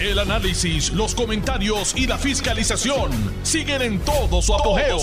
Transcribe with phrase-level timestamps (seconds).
[0.00, 3.10] El análisis, los comentarios y la fiscalización
[3.42, 4.96] siguen en todo su apogeo.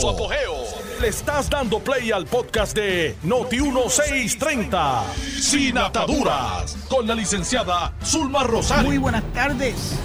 [1.02, 5.04] Le estás dando play al podcast de Noti1630,
[5.42, 8.86] Sin Ataduras, con la licenciada Zulma Rosario.
[8.86, 10.00] Muy buenas tardes.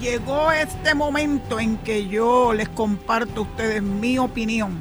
[0.00, 4.80] Llegó este momento en que yo les comparto a ustedes mi opinión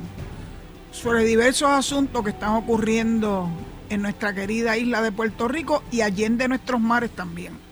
[0.92, 3.52] sobre diversos asuntos que están ocurriendo
[3.92, 7.71] en nuestra querida isla de Puerto Rico y allende nuestros mares también.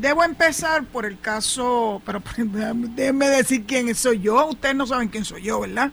[0.00, 2.22] Debo empezar por el caso, pero
[2.94, 4.46] déjenme decir quién soy yo.
[4.46, 5.90] Ustedes no saben quién soy yo, ¿verdad?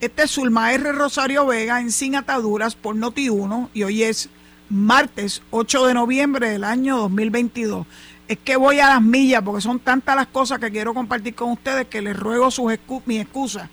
[0.00, 0.90] Este es Zulma R.
[0.90, 4.30] Rosario Vega en Sin Ataduras por Noti1 y hoy es
[4.68, 7.86] martes 8 de noviembre del año 2022.
[8.26, 11.52] Es que voy a las millas porque son tantas las cosas que quiero compartir con
[11.52, 12.72] ustedes que les ruego sus
[13.04, 13.70] mi excusa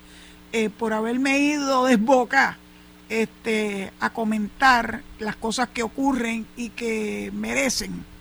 [0.52, 2.58] eh, por haberme ido de boca
[3.08, 8.13] este, a comentar las cosas que ocurren y que merecen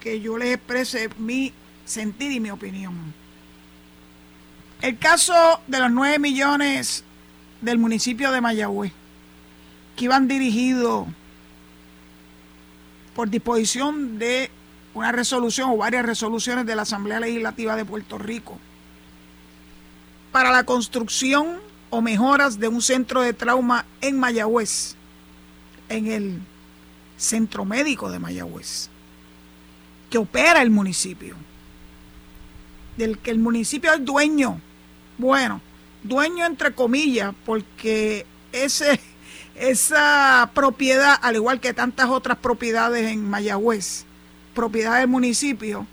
[0.00, 1.52] que yo les exprese mi
[1.84, 2.94] sentir y mi opinión.
[4.80, 7.04] El caso de los 9 millones
[7.60, 8.92] del municipio de Mayagüez,
[9.96, 11.08] que iban dirigidos
[13.14, 14.50] por disposición de
[14.94, 18.58] una resolución o varias resoluciones de la Asamblea Legislativa de Puerto Rico
[20.32, 21.58] para la construcción
[21.90, 24.94] o mejoras de un centro de trauma en Mayagüez,
[25.88, 26.40] en el
[27.16, 28.90] centro médico de Mayagüez,
[30.10, 31.36] que opera el municipio,
[32.96, 34.60] del que el municipio es dueño,
[35.18, 35.60] bueno,
[36.02, 39.00] dueño entre comillas, porque ese,
[39.54, 44.04] esa propiedad, al igual que tantas otras propiedades en Mayagüez,
[44.54, 45.86] propiedad del municipio,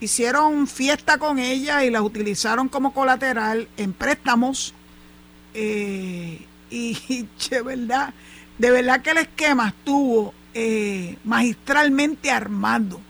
[0.00, 4.74] hicieron fiesta con ella y las utilizaron como colateral en préstamos.
[5.54, 8.14] Eh, y, de verdad,
[8.58, 13.00] de verdad que el esquema estuvo eh, magistralmente armado.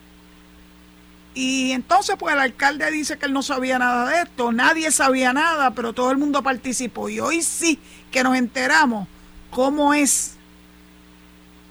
[1.43, 5.33] Y entonces, pues el alcalde dice que él no sabía nada de esto, nadie sabía
[5.33, 7.09] nada, pero todo el mundo participó.
[7.09, 7.79] Y hoy sí
[8.11, 9.09] que nos enteramos
[9.51, 10.35] cómo es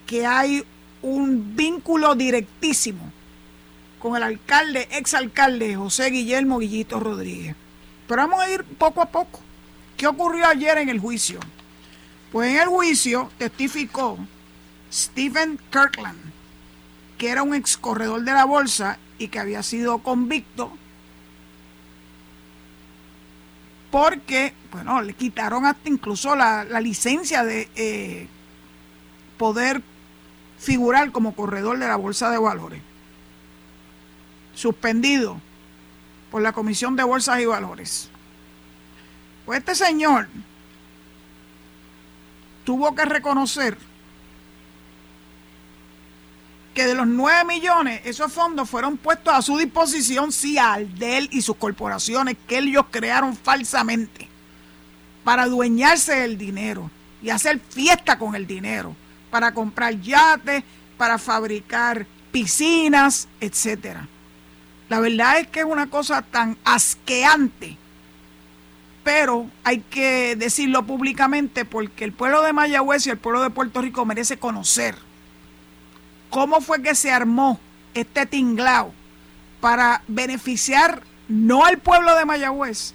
[0.07, 0.65] que hay
[1.03, 3.11] un vínculo directísimo
[3.99, 7.55] con el alcalde, exalcalde José Guillermo Guillito Rodríguez.
[8.07, 9.39] Pero vamos a ir poco a poco.
[9.97, 11.39] ¿Qué ocurrió ayer en el juicio?
[12.31, 14.17] Pues en el juicio testificó
[14.91, 16.17] Stephen Kirkland,
[17.19, 20.71] que era un ex corredor de la bolsa y que había sido convicto
[23.91, 28.27] porque, bueno, le quitaron hasta incluso la, licencia de eh,
[29.37, 29.81] poder
[30.59, 32.81] figurar como corredor de la bolsa de valores.
[34.53, 35.39] Suspendido
[36.29, 38.09] por la Comisión de Bolsas y Valores.
[39.45, 40.27] Pues este señor
[42.65, 43.77] tuvo que reconocer
[46.73, 51.17] que de los 9 millones, esos fondos fueron puestos a su disposición, sí, al de
[51.17, 54.27] él y sus corporaciones que ellos crearon falsamente
[55.23, 56.89] para adueñarse del dinero
[57.21, 58.95] y hacer fiesta con el dinero,
[59.29, 60.63] para comprar yates,
[60.97, 64.07] para fabricar piscinas, etcétera.
[64.87, 67.77] La verdad es que es una cosa tan asqueante,
[69.03, 73.81] pero hay que decirlo públicamente porque el pueblo de Mayagüez y el pueblo de Puerto
[73.81, 75.08] Rico merece conocer
[76.29, 77.59] cómo fue que se armó
[77.93, 78.93] este tinglao
[79.59, 82.93] para beneficiar no al pueblo de Mayagüez,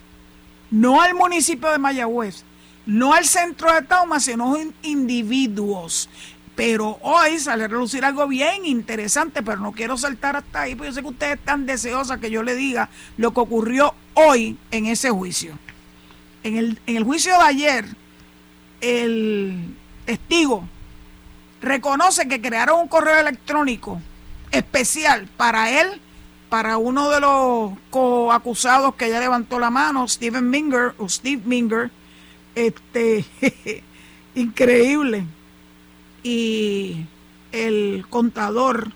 [0.71, 2.45] no al municipio de Mayagüez,
[2.87, 6.09] no al centro de Tauma, sino individuos.
[6.57, 10.91] Pero hoy sale a relucir algo bien interesante, pero no quiero saltar hasta ahí, porque
[10.91, 14.87] yo sé que ustedes están deseosos que yo le diga lo que ocurrió hoy en
[14.87, 15.59] ese juicio.
[16.45, 17.87] En el, en el juicio de ayer,
[18.81, 19.75] el
[20.05, 20.69] testigo
[21.65, 24.01] reconoce que crearon un correo electrónico
[24.51, 26.01] especial para él,
[26.49, 31.91] para uno de los coacusados que ya levantó la mano, Steven Minger o Steve Minger,
[32.55, 33.25] este
[34.35, 35.25] increíble.
[36.23, 37.05] Y
[37.53, 38.93] el contador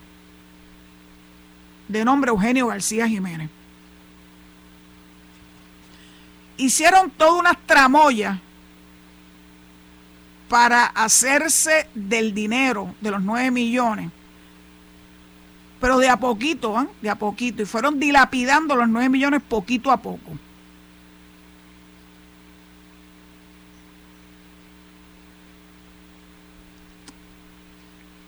[1.88, 3.50] de nombre Eugenio García Jiménez.
[6.56, 8.40] Hicieron toda una tramoya
[10.48, 14.10] para hacerse del dinero de los 9 millones.
[15.80, 17.62] Pero de a poquito, de a poquito.
[17.62, 20.38] Y fueron dilapidando los 9 millones poquito a poco.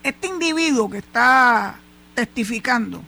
[0.02, 1.78] Este individuo que está
[2.14, 3.02] testificando,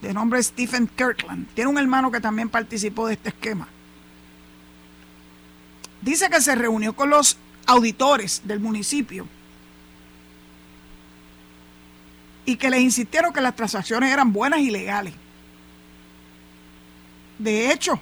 [0.00, 3.68] de nombre Stephen Kirkland, tiene un hermano que también participó de este esquema.
[6.00, 9.26] Dice que se reunió con los auditores del municipio
[12.44, 15.14] y que les insistieron que las transacciones eran buenas y legales.
[17.38, 18.00] De hecho,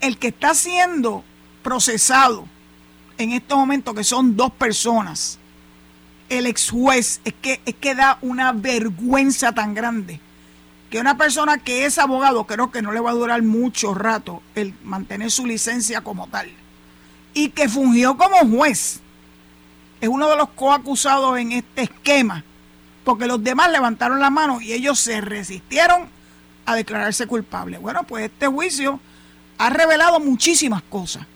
[0.00, 1.24] el que está siendo
[1.62, 2.46] procesado
[3.18, 5.38] en estos momentos, que son dos personas,
[6.28, 10.20] el ex juez, es que, es que da una vergüenza tan grande
[10.90, 14.42] que una persona que es abogado, creo que no le va a durar mucho rato
[14.54, 16.50] el mantener su licencia como tal,
[17.34, 19.00] y que fungió como juez,
[20.00, 22.44] es uno de los coacusados en este esquema,
[23.04, 26.08] porque los demás levantaron la mano y ellos se resistieron
[26.66, 27.80] a declararse culpables.
[27.80, 29.00] Bueno, pues este juicio
[29.56, 31.26] ha revelado muchísimas cosas.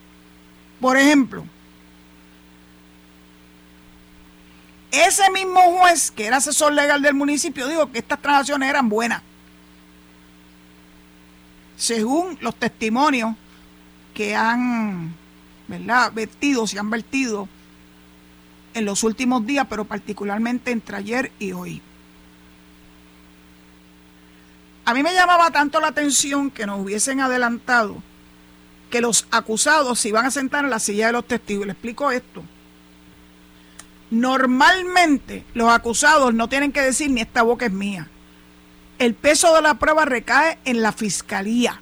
[0.81, 1.45] Por ejemplo,
[4.91, 9.23] ese mismo juez que era asesor legal del municipio dijo que estas transacciones eran buenas.
[11.77, 13.35] Según los testimonios
[14.13, 15.15] que han,
[15.69, 17.49] ¿verdad?, vertido, se han vertido
[18.75, 21.83] en los últimos días, pero particularmente entre ayer y hoy.
[24.85, 28.03] A mí me llamaba tanto la atención que nos hubiesen adelantado
[28.91, 31.67] que los acusados se iban a sentar en la silla de los testigos.
[31.67, 32.43] Le explico esto.
[34.11, 38.09] Normalmente los acusados no tienen que decir ni esta boca es mía.
[38.99, 41.81] El peso de la prueba recae en la fiscalía.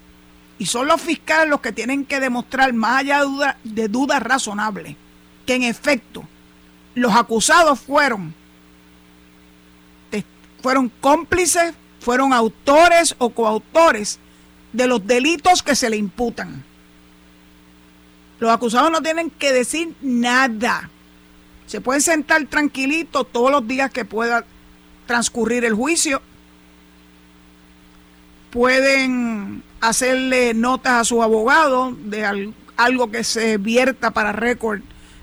[0.60, 4.20] Y son los fiscales los que tienen que demostrar, más allá de dudas de duda
[4.20, 4.94] razonables,
[5.46, 6.22] que en efecto
[6.94, 8.34] los acusados fueron,
[10.62, 14.18] fueron cómplices, fueron autores o coautores
[14.74, 16.62] de los delitos que se le imputan.
[18.38, 20.90] Los acusados no tienen que decir nada.
[21.68, 24.44] Se pueden sentar tranquilitos todos los días que pueda
[25.06, 26.20] transcurrir el juicio.
[28.50, 34.80] Pueden hacerle notas a su abogado de algo que se vierta para récord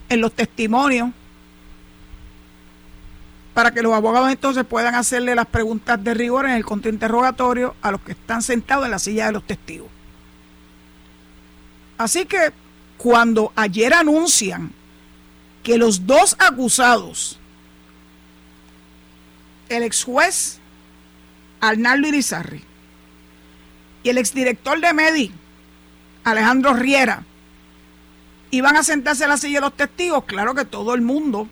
[0.10, 1.12] en los testimonios
[3.54, 7.90] para que los abogados entonces puedan hacerle las preguntas de rigor en el contrainterrogatorio a
[7.90, 9.88] los que están sentados en la silla de los testigos.
[11.98, 12.52] Así que
[12.98, 14.72] cuando ayer anuncian
[15.64, 17.40] que los dos acusados,
[19.70, 20.60] el ex juez
[21.60, 22.67] Arnaldo Irizarri
[24.10, 25.32] el exdirector de MEDI,
[26.24, 27.24] Alejandro Riera,
[28.52, 31.48] iban a sentarse en la silla de los testigos, claro que todo el mundo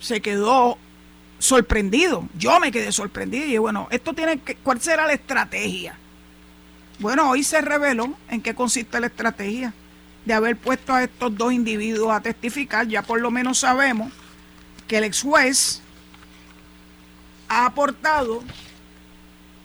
[0.00, 0.78] se quedó
[1.38, 2.28] sorprendido.
[2.38, 5.96] Yo me quedé sorprendido y bueno, esto tiene que, ¿cuál será la estrategia?
[6.98, 9.74] Bueno, hoy se reveló en qué consiste la estrategia
[10.24, 12.86] de haber puesto a estos dos individuos a testificar.
[12.86, 14.12] Ya por lo menos sabemos
[14.86, 15.82] que el ex juez
[17.48, 18.42] ha aportado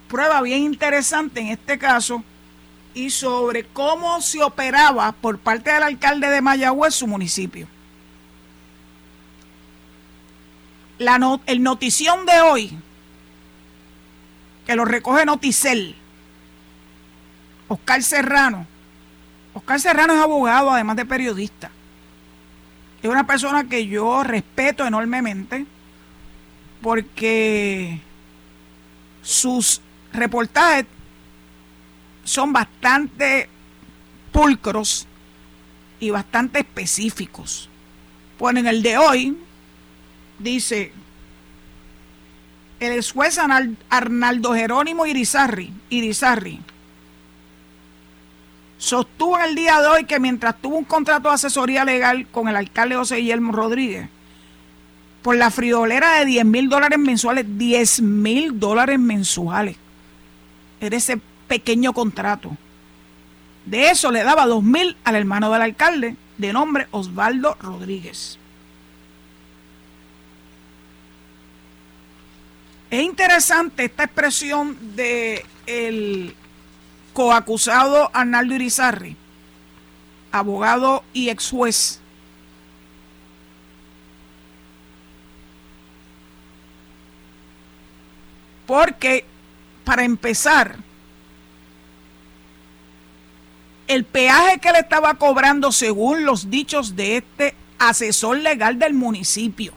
[0.08, 2.24] prueba bien interesante en este caso
[2.94, 7.68] y sobre cómo se operaba por parte del alcalde de Mayagüez su municipio.
[10.98, 12.78] la el notición de hoy,
[14.66, 15.96] que lo recoge Noticel,
[17.68, 18.68] Oscar Serrano.
[19.54, 21.72] Oscar Serrano es abogado, además de periodista.
[23.02, 25.66] Es una persona que yo respeto enormemente
[26.82, 28.02] porque
[29.22, 29.82] sus
[30.14, 30.86] reportajes
[32.24, 33.50] son bastante
[34.32, 35.08] pulcros
[36.00, 37.70] y bastante específicos.
[38.38, 39.38] Pues en el de hoy,
[40.40, 40.92] dice
[42.80, 43.40] el juez
[43.90, 46.62] Arnaldo Jerónimo Irizarri, Irizarri
[48.78, 52.56] sostuvo el día de hoy que mientras tuvo un contrato de asesoría legal con el
[52.56, 54.10] alcalde José Guillermo Rodríguez,
[55.22, 59.76] por la friolera de 10 mil dólares mensuales, 10 mil dólares mensuales,
[60.80, 62.56] era ese pequeño contrato.
[63.66, 68.40] De eso le daba 2 mil al hermano del alcalde, de nombre Osvaldo Rodríguez.
[72.90, 76.34] Es interesante esta expresión de el
[77.12, 79.18] coacusado Arnaldo Irizarri,
[80.32, 82.00] abogado y ex juez.
[88.66, 89.26] Porque,
[89.88, 90.76] para empezar,
[93.88, 99.72] el peaje que le estaba cobrando según los dichos de este asesor legal del municipio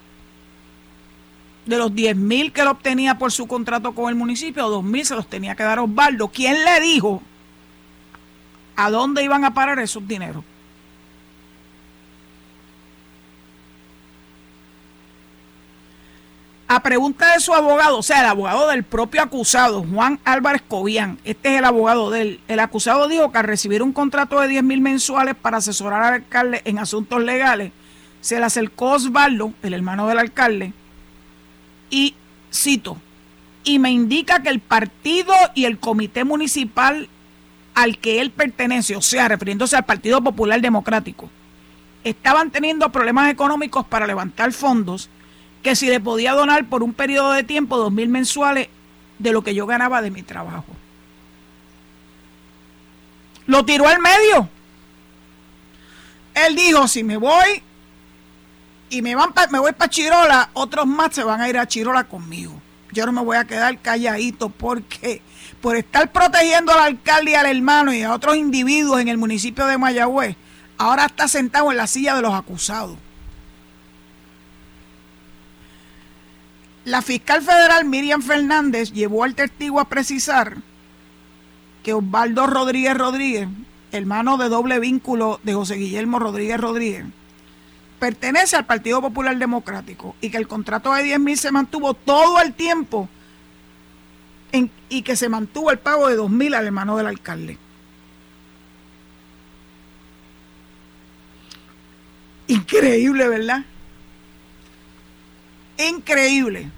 [1.64, 5.06] de los 10 mil que él obtenía por su contrato con el municipio, 2 mil
[5.06, 6.26] se los tenía que dar Osvaldo.
[6.26, 7.22] ¿Quién le dijo
[8.74, 10.42] a dónde iban a parar esos dineros?
[16.72, 21.18] A pregunta de su abogado, o sea, el abogado del propio acusado, Juan Álvarez Cobian,
[21.24, 24.46] este es el abogado de él, el acusado dijo que al recibir un contrato de
[24.46, 27.72] 10 mil mensuales para asesorar al alcalde en asuntos legales,
[28.20, 30.72] se le acercó Osvaldo, el hermano del alcalde,
[31.90, 32.14] y
[32.54, 32.98] cito,
[33.64, 37.08] y me indica que el partido y el comité municipal
[37.74, 41.30] al que él pertenece, o sea, refiriéndose al Partido Popular Democrático,
[42.04, 45.10] estaban teniendo problemas económicos para levantar fondos
[45.62, 48.68] que si le podía donar por un periodo de tiempo dos mil mensuales
[49.18, 50.64] de lo que yo ganaba de mi trabajo.
[53.46, 54.48] Lo tiró al medio.
[56.34, 57.62] Él dijo, si me voy
[58.88, 59.14] y me,
[59.50, 62.60] me voy para Chirola, otros más se van a ir a Chirola conmigo.
[62.92, 65.22] Yo no me voy a quedar calladito porque
[65.60, 69.66] por estar protegiendo al alcalde y al hermano y a otros individuos en el municipio
[69.66, 70.36] de Mayagüez,
[70.78, 72.96] ahora está sentado en la silla de los acusados.
[76.84, 80.56] La fiscal federal Miriam Fernández llevó al testigo a precisar
[81.82, 83.49] que Osvaldo Rodríguez Rodríguez,
[83.92, 87.04] hermano de doble vínculo de José Guillermo Rodríguez Rodríguez,
[87.99, 92.40] pertenece al Partido Popular Democrático y que el contrato de 10 mil se mantuvo todo
[92.40, 93.08] el tiempo
[94.88, 97.58] y que se mantuvo el pago de 2 mil al hermano del alcalde.
[102.49, 103.64] Increíble, ¿verdad?
[105.88, 106.70] Increíble.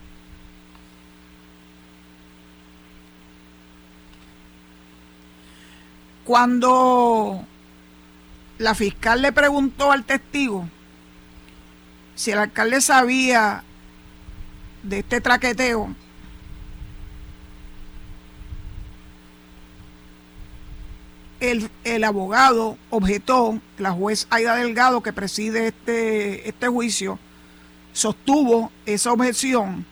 [6.25, 7.44] Cuando
[8.59, 10.68] la fiscal le preguntó al testigo
[12.14, 13.64] si el alcalde sabía
[14.85, 15.92] de este traqueteo,
[21.40, 27.18] el, el, abogado objetó, la juez Aida Delgado que preside este, este juicio,
[27.92, 29.84] sostuvo esa objeción.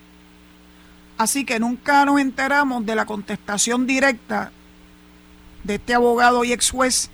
[1.18, 4.52] Así que nunca nos enteramos de la contestación directa
[5.64, 7.10] de este abogado y ex juez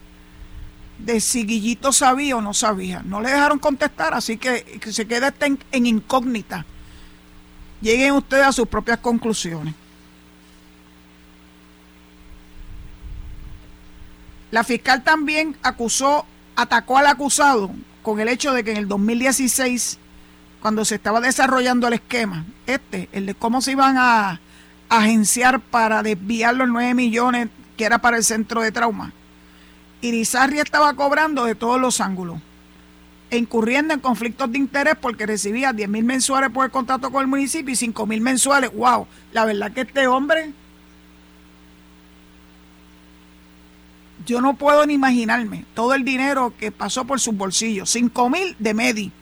[0.98, 3.02] de si Guillito sabía o no sabía.
[3.04, 6.64] No le dejaron contestar, así que, se queda en, en incógnita.
[7.80, 9.74] Lleguen ustedes a sus propias conclusiones.
[14.50, 16.24] La fiscal también acusó,
[16.54, 17.70] atacó al acusado
[18.02, 19.98] con el hecho de que en el 2016,
[20.66, 24.40] cuando se estaba desarrollando el esquema, este, el de cómo se iban a
[24.88, 29.12] agenciar para desviar los 9 millones que era para el centro de trauma.
[30.00, 32.40] Irizarri estaba cobrando de todos los ángulos,
[33.30, 37.28] incurriendo en conflictos de interés porque recibía 10 mil mensuales por el contrato con el
[37.28, 38.72] municipio y 5 mil mensuales.
[38.74, 39.06] ¡Wow!
[39.32, 40.52] La verdad que este hombre,
[44.26, 47.88] yo no puedo ni imaginarme todo el dinero que pasó por sus bolsillos.
[47.88, 49.12] 5 mil de Medi,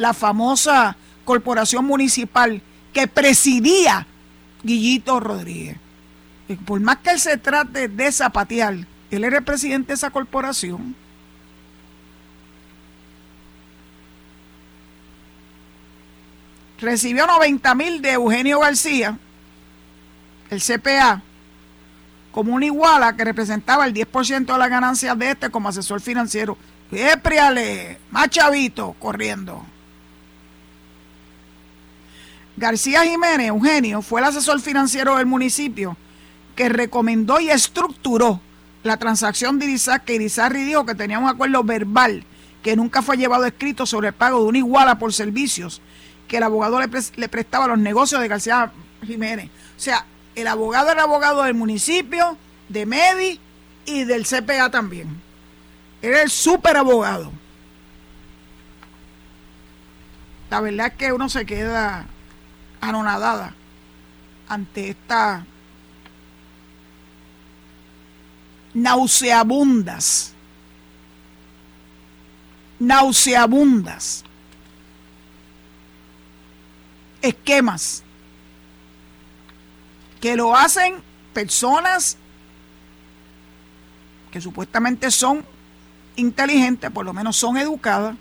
[0.00, 2.60] la famosa corporación municipal
[2.92, 4.06] que presidía
[4.62, 5.76] Guillito Rodríguez
[6.56, 8.74] por más que él se trate de zapatear,
[9.10, 10.94] él era el presidente de esa corporación.
[16.80, 19.18] Recibió 90 mil de Eugenio García,
[20.48, 21.22] el CPA,
[22.32, 26.56] como una iguala que representaba el 10% de las ganancias de este como asesor financiero.
[26.90, 29.64] Épriale, más chavito, corriendo.
[32.60, 35.96] García Jiménez, Eugenio, fue el asesor financiero del municipio
[36.54, 38.38] que recomendó y estructuró
[38.82, 42.22] la transacción de Irizar, que Irizarry dijo que tenía un acuerdo verbal
[42.62, 45.80] que nunca fue llevado escrito sobre el pago de una iguala por servicios
[46.28, 48.70] que el abogado le, prestaba a los negocios de García
[49.06, 49.46] Jiménez.
[49.46, 52.36] O sea, el abogado era abogado del municipio,
[52.68, 53.40] de Medi
[53.86, 55.08] y del CPA también.
[56.02, 57.32] Era el súper abogado.
[60.50, 62.06] La verdad es que uno se queda
[62.80, 63.54] anonadada
[64.48, 65.44] ante esta
[68.74, 70.32] nauseabundas,
[72.78, 74.24] nauseabundas
[77.22, 78.02] esquemas
[80.20, 82.16] que lo hacen personas
[84.30, 85.44] que supuestamente son
[86.16, 88.16] inteligentes, por lo menos son educadas.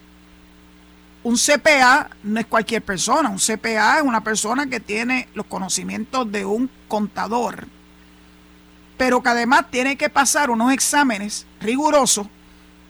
[1.24, 6.32] Un CPA no es cualquier persona, un CPA es una persona que tiene los conocimientos
[6.32, 7.68] de un contador
[9.00, 12.28] pero que además tiene que pasar unos exámenes rigurosos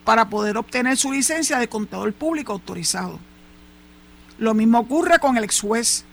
[0.03, 3.19] para poder obtener su licencia de contador público autorizado.
[4.39, 6.05] Lo mismo ocurre con el ex juez.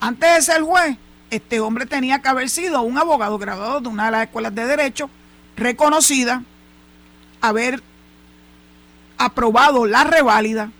[0.00, 0.96] Antes de ser juez,
[1.30, 4.66] este hombre tenía que haber sido un abogado graduado de una de las escuelas de
[4.66, 5.08] derecho
[5.56, 6.42] reconocida,
[7.40, 7.84] haber
[9.16, 10.72] aprobado la reválida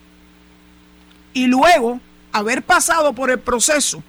[1.36, 2.00] y luego
[2.32, 4.02] haber pasado por el proceso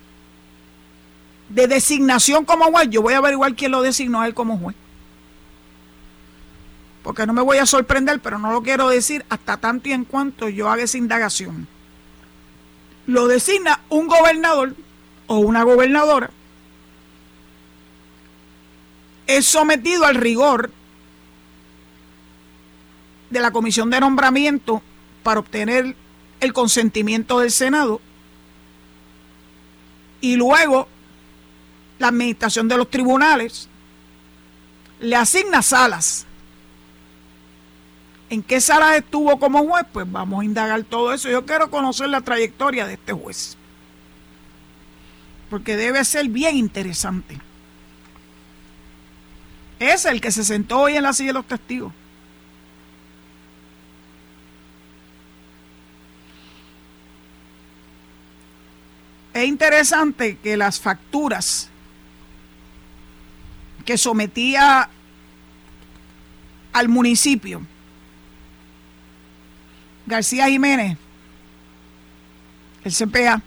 [1.49, 4.77] de designación como juez, yo voy a averiguar quién lo designó a él como juez.
[7.03, 10.05] Porque no me voy a sorprender, pero no lo quiero decir hasta tanto y en
[10.05, 11.67] cuanto yo haga esa indagación.
[13.07, 14.73] lo designa un gobernador
[15.27, 16.29] o una gobernadora,
[19.27, 20.71] es sometido al rigor
[23.29, 24.81] de la comisión de nombramiento
[25.23, 25.93] para obtener
[26.39, 28.01] el consentimiento del Senado
[30.21, 30.87] y luego
[31.99, 33.69] la administración de los tribunales
[34.99, 36.25] le asigna salas.
[38.29, 39.85] ¿En qué salas estuvo como juez?
[39.91, 41.29] Pues vamos a indagar todo eso.
[41.29, 43.55] Yo quiero conocer la trayectoria de este juez.
[45.49, 47.39] Porque debe ser bien interesante.
[49.79, 51.93] Es el que se sentó hoy en la silla de los testigos.
[59.37, 61.69] Es interesante que las facturas
[63.85, 64.89] que sometía
[66.73, 67.61] al municipio
[70.07, 70.97] García Jiménez,
[72.83, 73.43] el CPA,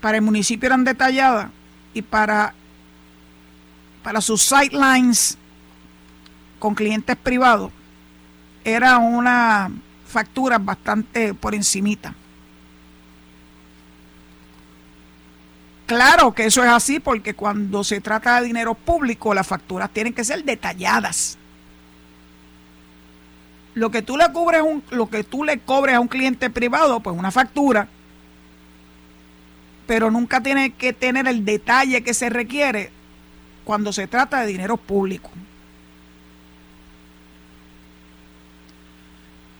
[0.00, 1.48] para el municipio eran detalladas
[1.94, 2.52] y para,
[4.02, 5.38] para sus sidelines
[6.58, 7.70] con clientes privados
[8.64, 9.70] era una
[10.04, 12.16] factura bastante por encimita.
[15.86, 20.12] Claro que eso es así porque cuando se trata de dinero público las facturas tienen
[20.12, 21.38] que ser detalladas.
[23.74, 24.26] Lo que tú le
[24.62, 27.88] un, lo que tú le cobres a un cliente privado, pues una factura,
[29.86, 32.90] pero nunca tiene que tener el detalle que se requiere
[33.64, 35.30] cuando se trata de dinero público.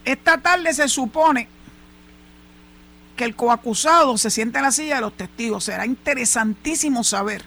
[0.05, 1.47] Esta tarde se supone
[3.15, 5.65] que el coacusado se siente en la silla de los testigos.
[5.65, 7.43] Será interesantísimo saber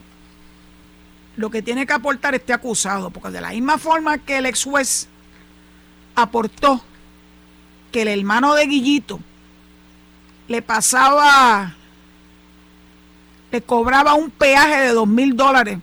[1.37, 4.65] lo que tiene que aportar este acusado, porque de la misma forma que el ex
[4.65, 5.09] juez
[6.15, 6.83] aportó
[7.93, 9.21] que el hermano de Guillito
[10.49, 11.75] le pasaba,
[13.51, 15.79] le cobraba un peaje de dos mil dólares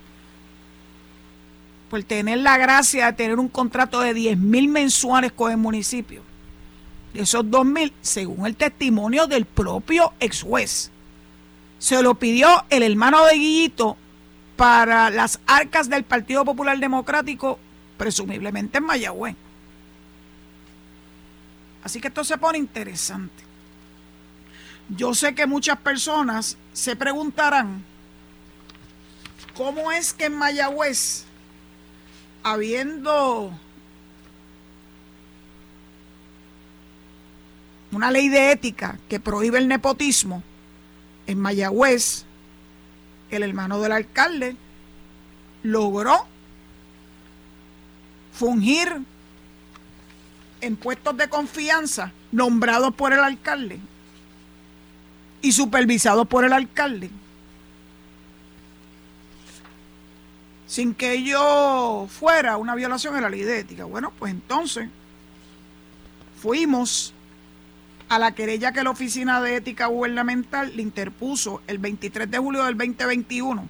[1.89, 6.23] por tener la gracia de tener un contrato de diez mil mensuales con el municipio
[7.13, 10.91] esos dos mil, según el testimonio del propio ex juez.
[11.79, 13.97] Se lo pidió el hermano de Guillito
[14.55, 17.59] para las arcas del Partido Popular Democrático,
[17.97, 19.35] presumiblemente en Mayagüez.
[21.83, 23.43] Así que esto se pone interesante.
[24.89, 27.83] Yo sé que muchas personas se preguntarán,
[29.55, 31.25] ¿cómo es que en Mayagüez,
[32.43, 33.57] habiendo
[37.93, 40.43] una ley de ética que prohíbe el nepotismo,
[41.27, 42.25] en Mayagüez,
[43.29, 44.55] el hermano del alcalde
[45.63, 46.27] logró
[48.33, 49.01] fungir
[50.61, 53.79] en puestos de confianza nombrados por el alcalde
[55.41, 57.09] y supervisados por el alcalde,
[60.67, 63.85] sin que ello fuera una violación de la ley de ética.
[63.85, 64.89] Bueno, pues entonces
[66.41, 67.13] fuimos
[68.13, 72.63] a la querella que la Oficina de Ética Gubernamental le interpuso el 23 de julio
[72.63, 73.67] del 2021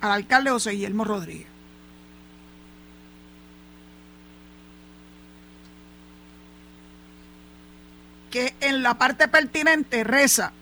[0.00, 1.46] al alcalde José Guillermo Rodríguez.
[8.32, 10.52] Que en la parte pertinente reza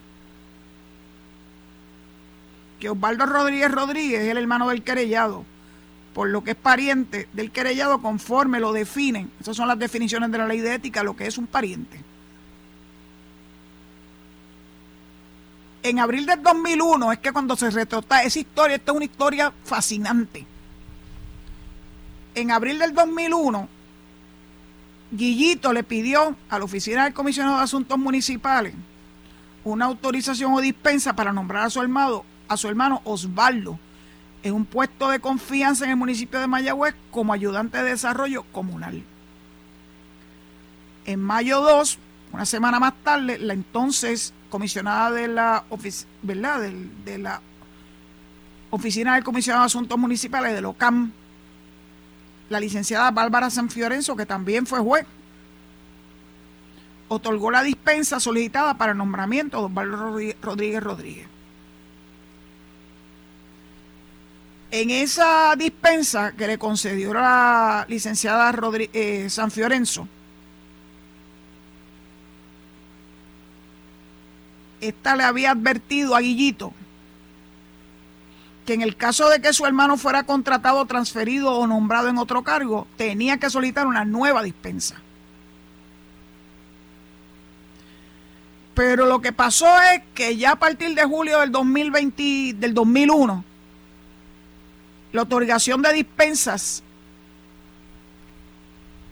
[2.78, 5.46] que Osvaldo Rodríguez Rodríguez es el hermano del querellado,
[6.12, 9.30] por lo que es pariente del querellado conforme lo definen.
[9.40, 12.05] Esas son las definiciones de la ley de ética, lo que es un pariente.
[15.88, 19.52] En abril del 2001 es que cuando se retrota esa historia, esta es una historia
[19.64, 20.44] fascinante.
[22.34, 23.68] En abril del 2001,
[25.12, 28.74] Guillito le pidió a la oficina del comisionado de asuntos municipales
[29.64, 33.78] una autorización o dispensa para nombrar a su hermano, a su hermano Osvaldo
[34.42, 39.02] en un puesto de confianza en el municipio de Mayagüez como ayudante de desarrollo comunal.
[41.04, 41.98] En mayo 2,
[42.32, 45.64] una semana más tarde, la entonces comisionada de la,
[46.22, 46.60] ¿verdad?
[47.04, 47.40] De, la
[48.70, 51.12] Oficina del Comisionado de Asuntos Municipales de OCAM,
[52.48, 55.06] la licenciada Bárbara San Fiorenzo, que también fue juez,
[57.08, 61.28] otorgó la dispensa solicitada para el nombramiento de Osvaldo Rodríguez Rodríguez.
[64.70, 68.52] En esa dispensa que le concedió la licenciada
[68.92, 69.50] eh, San
[74.80, 76.72] esta le había advertido a Guillito
[78.66, 82.42] que en el caso de que su hermano fuera contratado, transferido o nombrado en otro
[82.42, 84.96] cargo, tenía que solicitar una nueva dispensa.
[88.74, 93.44] Pero lo que pasó es que ya a partir de julio del 2020, del 2001,
[95.12, 96.82] la otorgación de dispensas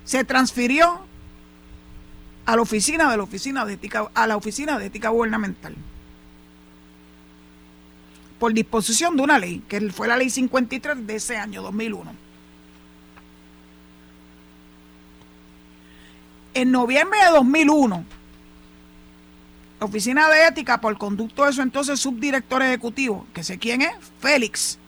[0.05, 1.07] se transfirió
[2.47, 5.75] a la oficina de la oficina de ética, a la oficina de ética gubernamental
[8.39, 12.13] por disposición de una ley, que fue la ley 53 de ese año 2001.
[16.53, 18.05] En noviembre de 2001,
[19.81, 23.95] la Oficina de Ética, por conducto de su entonces subdirector ejecutivo, que sé quién es,
[24.21, 24.79] Félix,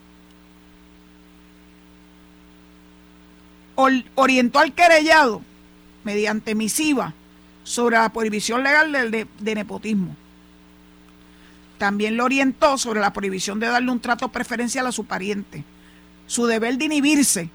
[4.15, 5.43] orientó al querellado
[6.05, 7.15] mediante misiva
[7.67, 10.15] sobre la prohibición legal de, de, nepotismo.
[11.79, 15.65] También lo orientó sobre la prohibición de darle un trato preferencial a su pariente,
[16.29, 17.51] su deber de inhibirse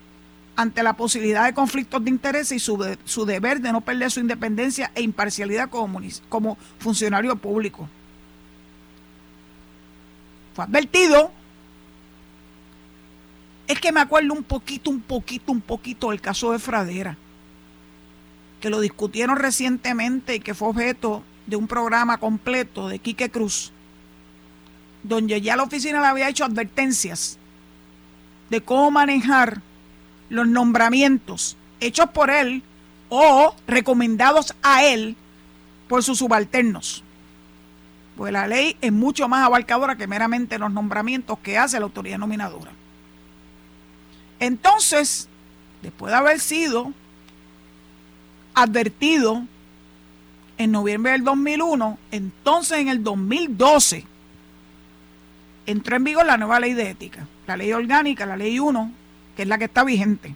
[0.58, 4.20] ante la posibilidad de conflictos de interés y su, su deber de no perder su
[4.20, 7.88] independencia e imparcialidad como, como funcionario público.
[10.54, 11.32] Fue advertido.
[13.66, 17.16] Es que me acuerdo un poquito, un poquito, un poquito del caso de Fradera,
[18.62, 23.74] que lo discutieron recientemente y que fue objeto de un programa completo de Quique Cruz,
[25.04, 27.38] donde ya la oficina le había hecho advertencias
[28.50, 29.62] de cómo manejar
[30.30, 32.64] los nombramientos hechos por él
[33.10, 35.18] o recomendados a él
[35.90, 37.04] por sus subalternos.
[38.16, 42.20] Pues la ley es mucho más abarcadora que meramente los nombramientos que hace la autoridad
[42.20, 42.72] nominadora.
[44.40, 45.28] Entonces,
[45.82, 46.94] después de haber sido
[48.54, 49.44] advertido
[50.58, 54.06] en noviembre del 2001, entonces en el 2012
[55.66, 58.92] entró en vigor la nueva ley de ética, la ley orgánica, la ley 1,
[59.36, 60.36] que es la que está vigente.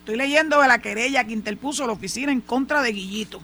[0.00, 3.40] Estoy leyendo de la querella que interpuso la oficina en contra de Guillito.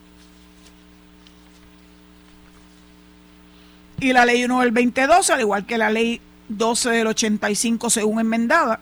[4.01, 8.21] Y la ley 1 del 2012, al igual que la ley 12 del 85 según
[8.21, 8.81] enmendada,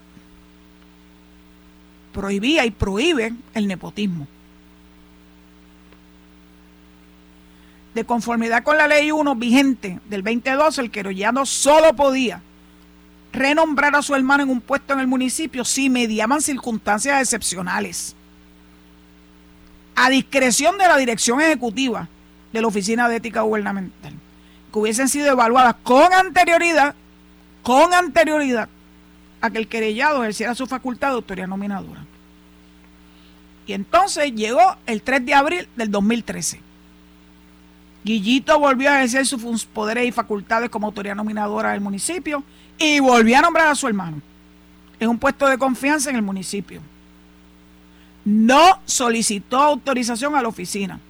[2.16, 4.26] prohibía y prohíbe el nepotismo.
[7.96, 12.42] de conformidad con la ley 1 vigente del 2012, el querollano solo podía
[13.32, 18.14] renombrar a su hermano en un puesto en el municipio si mediaban circunstancias excepcionales.
[19.94, 22.06] A discreción de la dirección ejecutiva
[22.52, 24.12] de la Oficina de Ética Gubernamental,
[24.70, 26.94] que hubiesen sido evaluadas con anterioridad,
[27.62, 28.68] con anterioridad,
[29.40, 32.04] a que el querellado ejerciera su facultad de autoridad nominadora.
[33.66, 36.60] Y entonces llegó el 3 de abril del 2013.
[38.04, 42.44] Guillito volvió a ejercer sus poderes y facultades como autoridad nominadora del municipio
[42.78, 44.22] y volvió a nombrar a su hermano
[45.00, 46.80] en un puesto de confianza en el municipio.
[48.24, 51.00] No solicitó autorización a la oficina.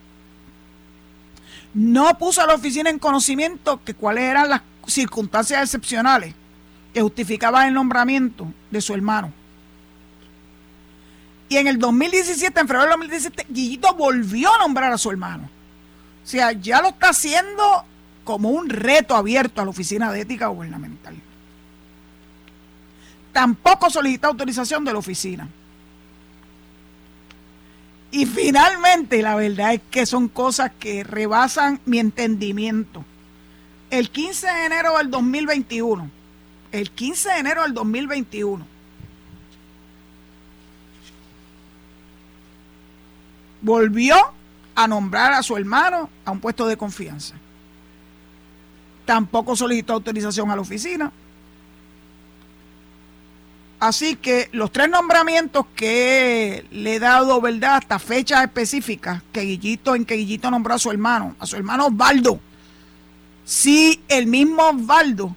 [1.75, 6.35] No puso a la oficina en conocimiento que cuáles eran las circunstancias excepcionales
[6.97, 9.31] que justificaban el nombramiento de su hermano.
[11.47, 15.45] Y en el 2017, en febrero del 2017, Guillito volvió a nombrar a su hermano.
[16.25, 17.85] O sea, ya lo está haciendo
[18.25, 21.15] como un reto abierto a la Oficina de Ética Gubernamental.
[23.31, 25.47] Tampoco solicita autorización de la oficina.
[28.11, 33.05] Y finalmente, la verdad es que son cosas que rebasan mi entendimiento.
[33.91, 36.11] El 15 de enero del 2021,
[36.77, 38.67] el 15 de enero del 2021,
[43.63, 44.17] volvió
[44.75, 47.35] a nombrar a su hermano a un puesto de confianza.
[49.07, 51.13] Tampoco solicitó autorización a la oficina.
[53.79, 57.77] Así que los tres nombramientos que le he dado, ¿verdad?
[57.77, 61.87] Hasta fechas específicas que Guillito, en que Guillito nombró a su hermano, a su hermano
[61.87, 62.41] Osvaldo.
[63.45, 65.37] Sí, el mismo Osvaldo,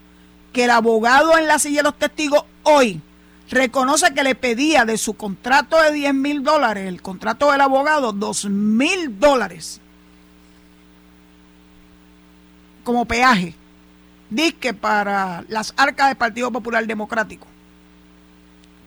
[0.61, 3.01] el abogado en la silla de los testigos hoy
[3.49, 8.11] reconoce que le pedía de su contrato de 10 mil dólares, el contrato del abogado,
[8.11, 9.81] 2 mil dólares
[12.83, 13.53] como peaje,
[14.29, 17.47] disque para las arcas del Partido Popular Democrático.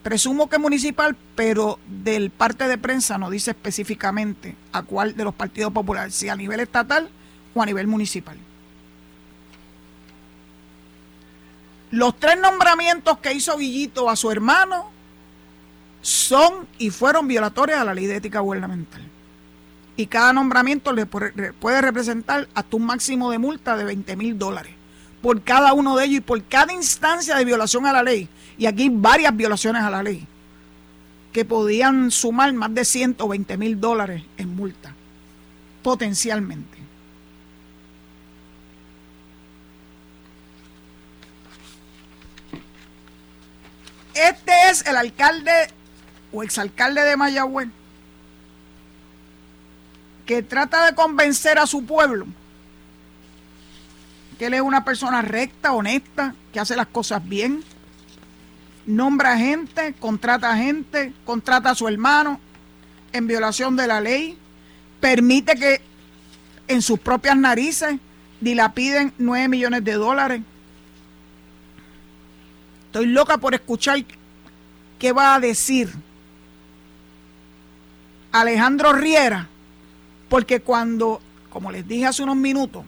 [0.02, 5.34] Presumo que municipal, pero del parte de prensa no dice específicamente a cuál de los
[5.34, 7.08] partidos populares, si a nivel estatal
[7.54, 8.36] o a nivel municipal.
[11.92, 14.90] Los tres nombramientos que hizo Guillito a su hermano
[16.00, 19.02] son y fueron violatorios a la ley de ética gubernamental.
[19.96, 24.74] Y cada nombramiento le puede representar hasta un máximo de multa de 20 mil dólares
[25.20, 28.28] por cada uno de ellos y por cada instancia de violación a la ley.
[28.56, 30.26] Y aquí varias violaciones a la ley.
[31.32, 34.94] que podían sumar más de 120 mil dólares en multa,
[35.82, 36.76] potencialmente.
[44.14, 45.68] Este es el alcalde
[46.32, 47.68] o exalcalde de Mayagüez
[50.26, 52.26] que trata de convencer a su pueblo
[54.38, 57.62] que él es una persona recta, honesta, que hace las cosas bien,
[58.86, 62.40] nombra gente, contrata gente, contrata a su hermano
[63.12, 64.36] en violación de la ley,
[65.00, 65.80] permite que
[66.66, 68.00] en sus propias narices
[68.40, 70.42] dilapiden 9 millones de dólares.
[72.92, 74.04] Estoy loca por escuchar
[74.98, 75.90] qué va a decir
[78.32, 79.48] Alejandro Riera,
[80.28, 82.84] porque cuando, como les dije hace unos minutos,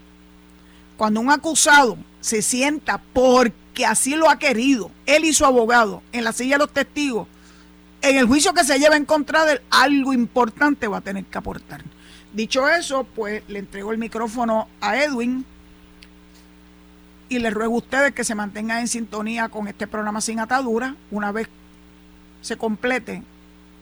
[0.98, 6.24] cuando un acusado se sienta porque así lo ha querido, él y su abogado, en
[6.24, 7.26] la silla de los testigos,
[8.02, 11.24] en el juicio que se lleva en contra de él, algo importante va a tener
[11.24, 11.82] que aportar.
[12.34, 15.46] Dicho eso, pues le entrego el micrófono a Edwin
[17.28, 20.96] y le ruego a ustedes que se mantengan en sintonía con este programa sin atadura
[21.10, 21.48] una vez
[22.40, 23.22] se complete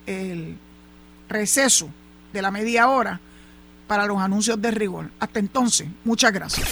[0.06, 0.56] el
[1.28, 1.88] receso
[2.32, 3.20] de la media hora
[3.86, 5.10] para los anuncios de rigor.
[5.18, 6.68] Hasta entonces, muchas gracias.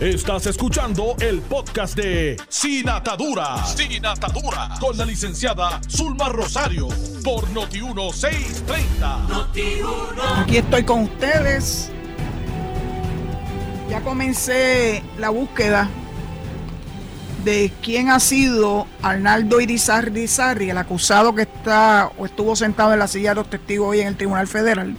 [0.00, 3.64] Estás escuchando el podcast de Sin Atadura.
[3.64, 4.70] Sin Atadura.
[4.80, 6.88] Con la licenciada Zulma Rosario.
[7.22, 10.42] Por Noti1630.
[10.42, 11.92] Aquí estoy con ustedes.
[13.94, 15.88] Ya comencé la búsqueda
[17.44, 23.06] de quién ha sido Arnaldo Irizarry, el acusado que está o estuvo sentado en la
[23.06, 24.96] silla de los testigos hoy en el Tribunal Federal.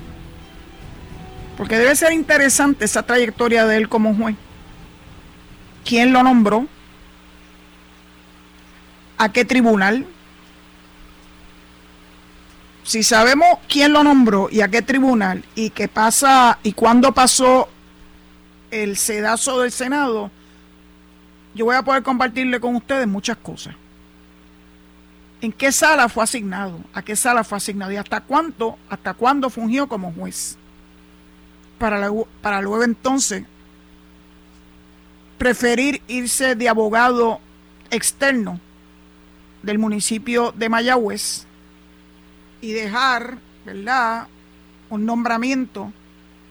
[1.57, 4.37] Porque debe ser interesante esa trayectoria de él como juez
[5.83, 6.65] quién lo nombró,
[9.17, 10.07] a qué tribunal.
[12.85, 17.67] Si sabemos quién lo nombró y a qué tribunal y qué pasa y cuándo pasó
[18.83, 20.31] el sedazo del Senado,
[21.53, 23.75] yo voy a poder compartirle con ustedes muchas cosas.
[25.41, 26.79] ¿En qué sala fue asignado?
[26.93, 27.91] ¿A qué sala fue asignado?
[27.91, 30.57] ¿Y hasta cuánto, hasta cuándo fungió como juez?
[31.77, 32.09] Para,
[32.41, 33.43] para luego entonces
[35.37, 37.39] preferir irse de abogado
[37.91, 38.59] externo
[39.61, 41.45] del municipio de Mayagüez
[42.61, 44.27] y dejar, ¿verdad?,
[44.89, 45.91] un nombramiento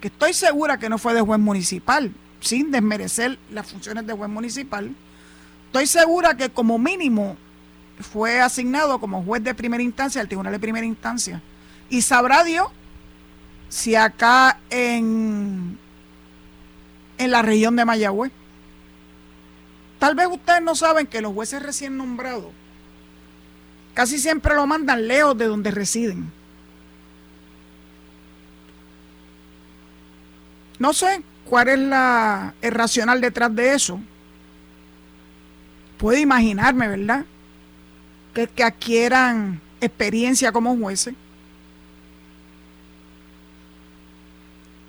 [0.04, 4.28] que estoy segura que no fue de juez municipal, sin desmerecer las funciones de juez
[4.28, 4.94] municipal.
[5.68, 7.38] Estoy segura que como mínimo
[8.12, 11.40] fue asignado como juez de primera instancia al tribunal de primera instancia.
[11.88, 12.68] Y sabrá Dios
[13.70, 15.78] si acá en,
[17.16, 18.30] en la región de Mayagüez
[19.98, 22.52] Tal vez ustedes no saben que los jueces recién nombrados
[23.94, 26.30] casi siempre lo mandan lejos de donde residen.
[30.78, 34.00] No sé cuál es la, el racional detrás de eso.
[35.98, 37.24] Puedo imaginarme, ¿verdad?
[38.34, 41.14] Que, que adquieran experiencia como jueces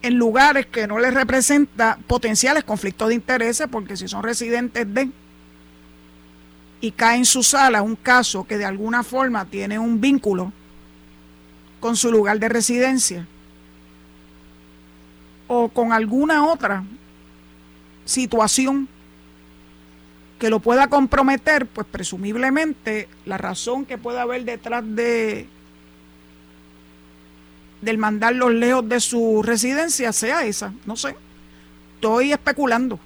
[0.06, 5.10] en lugares que no les representa potenciales conflictos de intereses, porque si son residentes de
[6.80, 10.54] y cae en su sala un caso que de alguna forma tiene un vínculo
[11.80, 13.28] con su lugar de residencia
[15.47, 16.84] o con alguna otra
[18.05, 18.88] situación
[20.39, 25.47] que lo pueda comprometer, pues presumiblemente la razón que pueda haber detrás de
[27.81, 30.73] del mandarlos lejos de su residencia sea esa.
[30.86, 31.15] No sé.
[31.95, 32.99] Estoy especulando.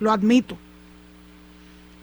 [0.00, 0.58] Lo admito.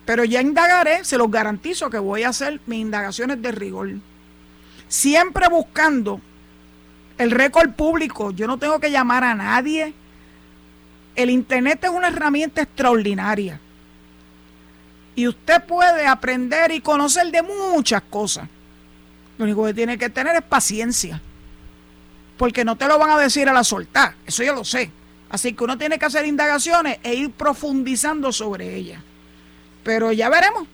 [0.06, 3.90] Pero ya indagaré, se los garantizo que voy a hacer mis indagaciones de rigor.
[4.88, 6.20] Siempre buscando
[7.24, 8.32] el récord público.
[8.32, 9.94] Yo no tengo que llamar a nadie.
[11.16, 13.60] El Internet es una herramienta extraordinaria.
[15.16, 18.48] Y usted puede aprender y conocer de muchas cosas.
[19.38, 21.22] Lo único que tiene que tener es paciencia
[22.38, 24.92] porque no te lo van a decir a la soltar, eso yo lo sé.
[25.30, 29.02] Así que uno tiene que hacer indagaciones e ir profundizando sobre ellas.
[29.84, 30.68] Pero ya veremos.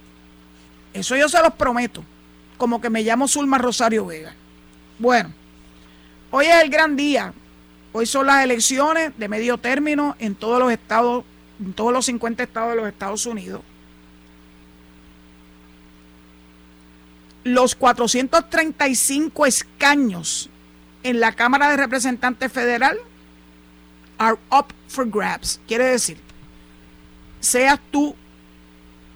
[0.93, 2.03] Eso yo se los prometo.
[2.57, 4.33] Como que me llamo Zulma Rosario Vega.
[4.97, 5.31] Bueno,
[6.31, 7.33] hoy es el gran día.
[7.91, 11.23] Hoy son las elecciones de medio término en todos los estados,
[11.59, 13.61] en todos los 50 estados de los Estados Unidos.
[17.43, 20.49] Los 435 escaños
[21.03, 22.97] en la Cámara de Representantes Federal
[24.17, 25.59] are up for grabs.
[25.67, 26.17] Quiere decir,
[27.39, 28.15] seas tú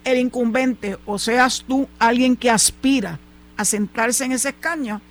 [0.04, 3.20] el incumbente o seas tú alguien que aspira
[3.58, 5.02] a sentarse en ese escaño,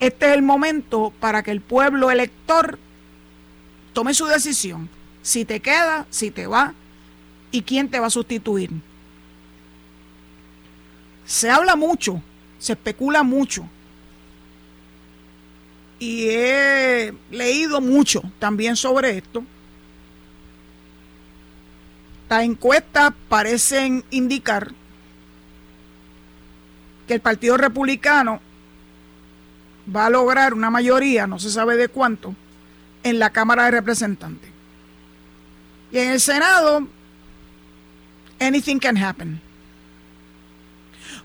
[0.00, 2.78] este es el momento para que el pueblo elector
[3.92, 4.88] tome su decisión.
[5.22, 6.74] Si te queda, si te va
[7.50, 8.70] y quién te va a sustituir.
[11.24, 12.22] Se habla mucho,
[12.58, 13.68] se especula mucho.
[15.98, 19.44] Y he leído mucho también sobre esto.
[22.28, 24.72] Las encuestas parecen indicar
[27.08, 28.40] que el Partido Republicano
[29.94, 32.34] va a lograr una mayoría, no se sabe de cuánto,
[33.02, 34.50] en la Cámara de Representantes.
[35.92, 36.86] Y en el Senado,
[38.40, 39.40] anything can happen.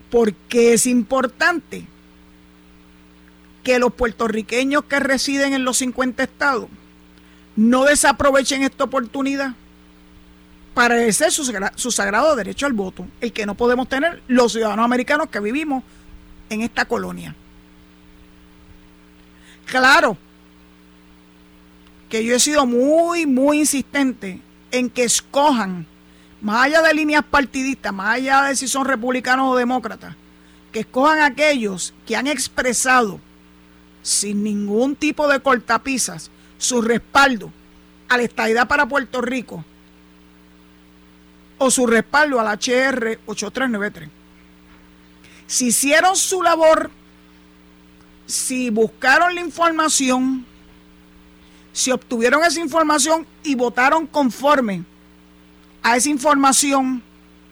[0.10, 1.86] Porque es importante
[3.64, 6.68] que los puertorriqueños que residen en los 50 estados
[7.56, 9.54] no desaprovechen esta oportunidad
[10.74, 14.86] para ejercer su, su, sagrado derecho al voto, el que no podemos tener los ciudadanos
[14.86, 15.84] americanos que vivimos
[16.50, 17.36] en esta colonia.
[19.72, 20.18] Claro
[22.10, 25.88] que yo he sido muy, muy insistente en que escojan,
[26.42, 30.14] más allá de líneas partidistas, más allá de si son republicanos o demócratas,
[30.74, 33.22] que escojan aquellos que han expresado
[34.04, 37.50] sin ningún tipo de cortapisas su respaldo
[38.10, 39.64] a la estadidad para Puerto Rico
[41.60, 44.10] o su respaldo al HR 8393.
[45.48, 46.92] Si hicieron su labor,
[48.32, 50.46] si buscaron la información,
[51.74, 54.84] si obtuvieron esa información y votaron conforme
[55.84, 57.02] a esa información,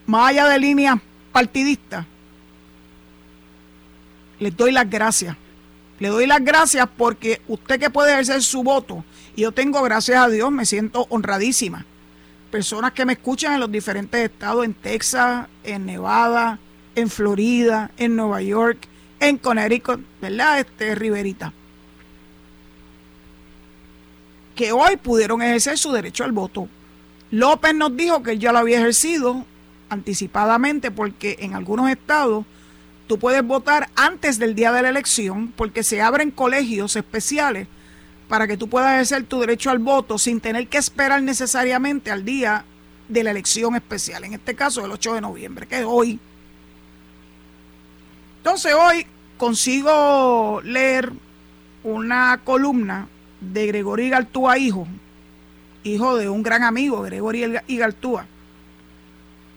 [0.05, 2.05] más allá de línea partidista,
[4.39, 5.35] les doy las gracias.
[5.99, 9.03] Le doy las gracias porque usted que puede ejercer su voto,
[9.35, 11.85] y yo tengo, gracias a Dios, me siento honradísima
[12.49, 16.59] personas que me escuchan en los diferentes estados, en Texas, en Nevada,
[16.95, 18.87] en Florida, en Nueva York,
[19.19, 20.59] en Connecticut, ¿verdad?
[20.59, 21.53] Este, Riverita.
[24.55, 26.67] Que hoy pudieron ejercer su derecho al voto.
[27.31, 29.45] López nos dijo que él ya lo había ejercido
[29.89, 32.45] anticipadamente porque en algunos estados
[33.07, 37.67] tú puedes votar antes del día de la elección porque se abren colegios especiales
[38.27, 42.23] para que tú puedas ejercer tu derecho al voto sin tener que esperar necesariamente al
[42.23, 42.65] día
[43.07, 46.19] de la elección especial, en este caso el 8 de noviembre, que es hoy.
[48.39, 49.05] Entonces hoy
[49.37, 51.11] consigo leer
[51.83, 53.07] una columna
[53.41, 54.87] de Gregorio Igaltúa, hijo,
[55.83, 58.25] hijo de un gran amigo, Gregorio Igaltúa,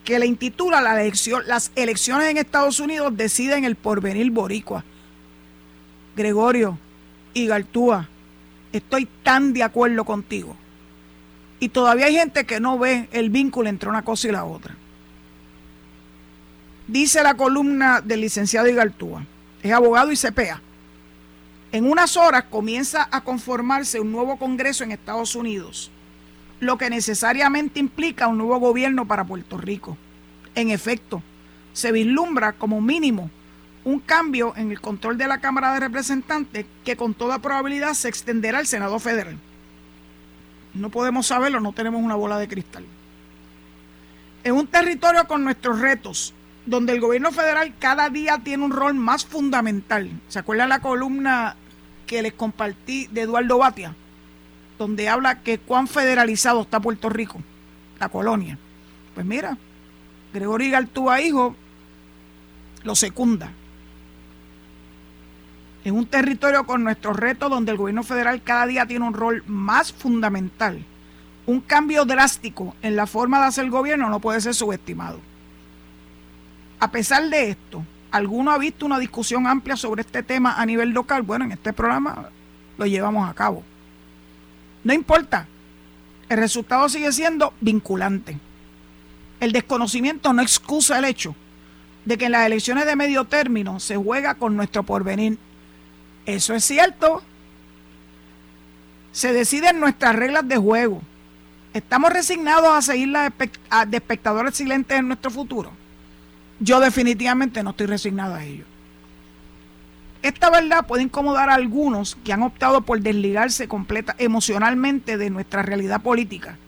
[0.04, 4.84] que le intitula la elección, Las elecciones en Estados Unidos deciden el porvenir boricua.
[6.16, 6.76] Gregorio
[7.34, 8.08] Igaltúa,
[8.72, 10.56] estoy tan de acuerdo contigo.
[11.60, 14.74] Y todavía hay gente que no ve el vínculo entre una cosa y la otra.
[16.92, 19.24] Dice la columna del licenciado Igaltúa,
[19.62, 20.60] es abogado y CPA.
[21.72, 25.90] En unas horas comienza a conformarse un nuevo Congreso en Estados Unidos,
[26.60, 29.96] lo que necesariamente implica un nuevo gobierno para Puerto Rico.
[30.54, 31.22] En efecto,
[31.72, 33.30] se vislumbra como mínimo
[33.84, 38.10] un cambio en el control de la Cámara de Representantes que con toda probabilidad se
[38.10, 39.38] extenderá al Senado Federal.
[40.74, 42.84] No podemos saberlo, no tenemos una bola de cristal.
[44.44, 46.34] En un territorio con nuestros retos,
[46.66, 50.10] donde el gobierno federal cada día tiene un rol más fundamental.
[50.28, 51.56] ¿Se acuerdan la columna
[52.06, 53.94] que les compartí de Eduardo Batia?
[54.78, 57.40] Donde habla que cuán federalizado está Puerto Rico,
[57.98, 58.58] la colonia.
[59.14, 59.56] Pues mira,
[60.32, 61.54] Gregorio Gartúa, hijo,
[62.84, 63.52] lo secunda
[65.84, 69.42] en un territorio con nuestros retos donde el gobierno federal cada día tiene un rol
[69.46, 70.84] más fundamental,
[71.46, 75.18] un cambio drástico en la forma de hacer gobierno no puede ser subestimado.
[76.82, 80.88] A pesar de esto, ¿alguno ha visto una discusión amplia sobre este tema a nivel
[80.88, 81.22] local?
[81.22, 82.28] Bueno, en este programa
[82.76, 83.62] lo llevamos a cabo.
[84.82, 85.46] No importa,
[86.28, 88.36] el resultado sigue siendo vinculante.
[89.38, 91.36] El desconocimiento no excusa el hecho
[92.04, 95.38] de que en las elecciones de medio término se juega con nuestro porvenir
[96.26, 97.22] eso es cierto.
[99.12, 101.00] Se deciden nuestras reglas de juego.
[101.74, 103.32] ¿Estamos resignados a seguir las
[103.86, 105.81] de espectadores silentes en nuestro futuro?
[106.62, 108.64] Yo definitivamente no estoy resignado a ello.
[110.22, 115.62] Esta verdad puede incomodar a algunos que han optado por desligarse completa emocionalmente de nuestra
[115.62, 116.58] realidad política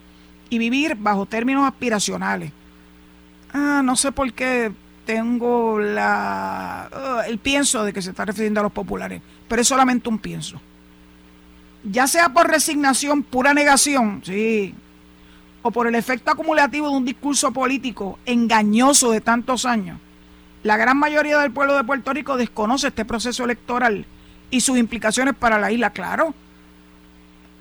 [0.50, 2.50] y vivir bajo términos aspiracionales.
[3.52, 4.72] Ah, no sé por qué
[5.06, 9.68] tengo la, uh, el pienso de que se está refiriendo a los populares, pero es
[9.68, 10.60] solamente un pienso.
[11.84, 14.74] Ya sea por resignación, pura negación, sí,
[15.66, 19.98] o por el efecto acumulativo de un discurso político engañoso de tantos años,
[20.62, 24.06] La gran mayoría del pueblo de Puerto Rico desconoce este proceso electoral
[24.50, 26.34] y sus implicaciones para la isla, claro.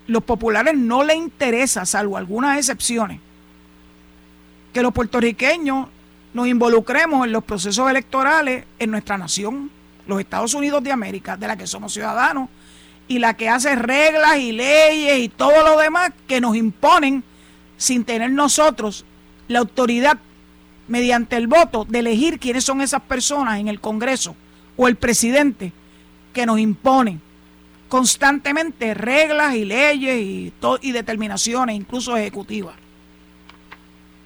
[0.06, 3.20] Los populares no les interesa, salvo algunas excepciones,
[4.72, 5.88] que los puertorriqueños
[6.32, 9.70] nos involucremos en los procesos electorales en nuestra nación,
[10.06, 12.48] los Estados Unidos de América, de la que somos ciudadanos,
[13.06, 17.22] y la que hace reglas y leyes y todo lo demás que nos imponen
[17.76, 19.04] sin tener nosotros
[19.48, 20.18] la autoridad
[20.88, 24.36] mediante el voto de elegir quiénes son esas personas en el Congreso
[24.76, 25.72] o el presidente
[26.32, 27.20] que nos imponen
[27.88, 30.52] constantemente reglas y leyes y,
[30.82, 32.74] y determinaciones, incluso ejecutivas.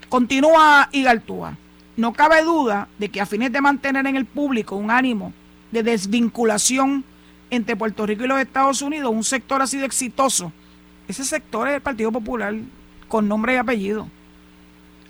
[0.09, 1.57] Continúa Igaltúa.
[1.96, 5.32] No cabe duda de que a fines de mantener en el público un ánimo
[5.70, 7.05] de desvinculación
[7.51, 10.53] entre Puerto Rico y los Estados Unidos, un sector ha sido exitoso.
[11.07, 12.55] Ese sector es el Partido Popular
[13.09, 14.09] con nombre y apellido.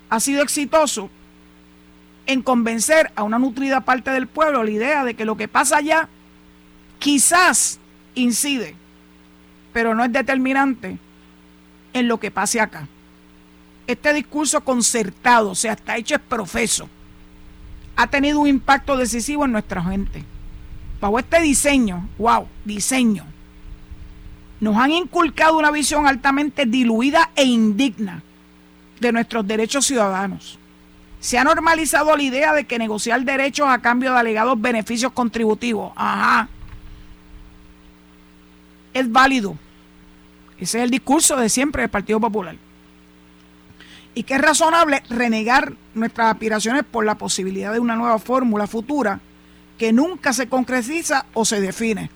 [0.09, 1.09] Ha sido exitoso
[2.25, 5.77] en convencer a una nutrida parte del pueblo la idea de que lo que pasa
[5.77, 6.09] allá
[6.99, 7.79] quizás
[8.15, 8.75] incide,
[9.73, 10.97] pero no es determinante
[11.93, 12.87] en lo que pase acá.
[13.87, 16.87] Este discurso concertado, o sea, está hecho es profeso,
[17.95, 20.23] ha tenido un impacto decisivo en nuestra gente.
[21.01, 23.25] Bajo este diseño, wow, diseño,
[24.59, 28.23] nos han inculcado una visión altamente diluida e indigna
[28.99, 30.59] de nuestros derechos ciudadanos.
[31.19, 35.91] Se ha normalizado la idea de que negociar derechos a cambio de alegados beneficios contributivos,
[35.95, 36.49] ajá,
[38.93, 39.55] es válido.
[40.57, 42.55] Ese es el discurso de siempre del Partido Popular.
[44.15, 49.19] Y que es razonable renegar nuestras aspiraciones por la posibilidad de una nueva fórmula futura
[49.77, 52.09] que nunca se concretiza o se define.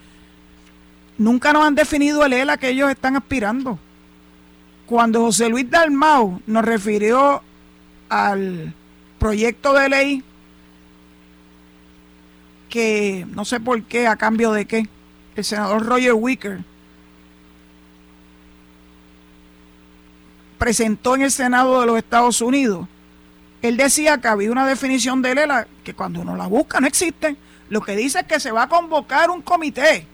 [1.17, 3.77] Nunca nos han definido el ELA que ellos están aspirando.
[4.85, 7.41] Cuando José Luis Dalmau nos refirió
[8.09, 8.73] al
[9.19, 10.23] proyecto de ley
[12.69, 14.89] que no sé por qué, a cambio de qué,
[15.35, 16.59] el senador Roger Wicker
[20.57, 22.87] presentó en el Senado de los Estados Unidos,
[23.61, 27.35] él decía que había una definición de ELA que cuando uno la busca no existe.
[27.69, 30.07] Lo que dice es que se va a convocar un comité,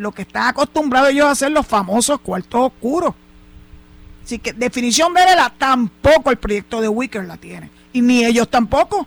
[0.00, 3.14] lo que están acostumbrados ellos a hacer los famosos cuartos oscuros.
[4.24, 5.20] Así que definición de
[5.58, 9.06] tampoco el proyecto de Wicker la tiene y ni ellos tampoco.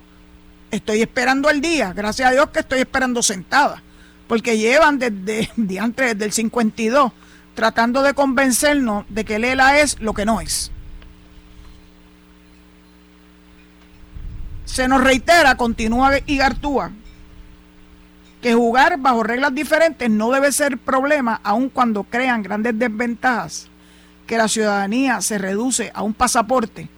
[0.70, 3.82] Estoy esperando el día, gracias a Dios que estoy esperando sentada,
[4.28, 7.12] porque llevan desde, desde el 52
[7.56, 10.72] tratando de convencernos de que Lela es lo que no es.
[14.66, 16.92] Se nos reitera, continúa Igartúa,
[18.44, 23.70] que jugar bajo reglas diferentes no debe ser problema aun cuando crean grandes desventajas,
[24.28, 26.90] que la ciudadanía se reduce a un pasaporte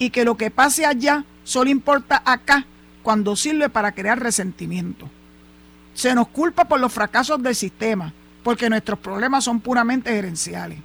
[0.00, 2.66] y que lo que pase allá solo importa acá
[3.04, 5.08] cuando sirve para crear resentimiento.
[5.94, 10.80] Se nos culpa por los fracasos del sistema, porque nuestros problemas son puramente gerenciales.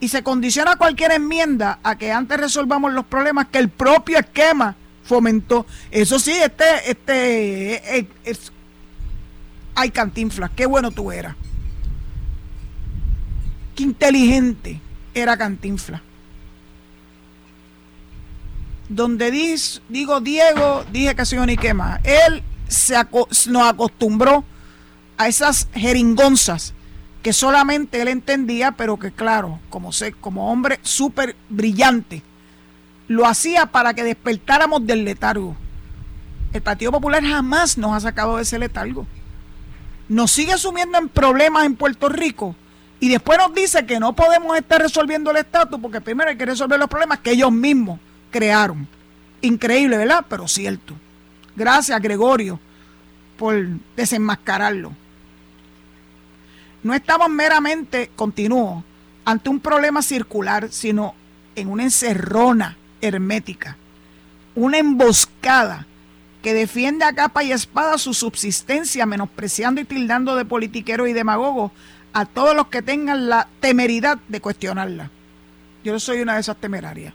[0.00, 4.74] Y se condiciona cualquier enmienda a que antes resolvamos los problemas que el propio esquema
[5.04, 5.66] fomentó.
[5.92, 8.52] Eso sí, este, este, eh, es,
[9.76, 11.36] ay, Cantinflas, qué bueno tú eras.
[13.76, 14.80] Qué inteligente
[15.14, 16.00] era Cantinflas
[18.88, 19.30] donde
[19.88, 22.00] digo Diego, dije que soy ni más.
[22.04, 22.94] Él se
[23.48, 24.44] nos acostumbró
[25.16, 26.74] a esas jeringonzas
[27.22, 32.22] que solamente él entendía, pero que claro, como, sé, como hombre súper brillante,
[33.08, 35.56] lo hacía para que despertáramos del letargo.
[36.52, 39.06] El Partido Popular jamás nos ha sacado de ese letargo.
[40.08, 42.54] Nos sigue sumiendo en problemas en Puerto Rico
[43.00, 46.46] y después nos dice que no podemos estar resolviendo el estatus porque primero hay que
[46.46, 47.98] resolver los problemas que ellos mismos
[48.30, 48.86] crearon.
[49.42, 50.24] Increíble, ¿verdad?
[50.28, 50.94] Pero cierto.
[51.54, 52.60] Gracias, Gregorio,
[53.36, 53.54] por
[53.96, 54.92] desenmascararlo.
[56.82, 58.84] No estamos meramente, continúo,
[59.24, 61.14] ante un problema circular, sino
[61.56, 63.76] en una encerrona hermética,
[64.54, 65.86] una emboscada
[66.46, 71.72] que defiende a capa y espada su subsistencia, menospreciando y tildando de politiqueros y demagogos
[72.12, 75.10] a todos los que tengan la temeridad de cuestionarla.
[75.82, 77.12] Yo soy una de esas temerarias.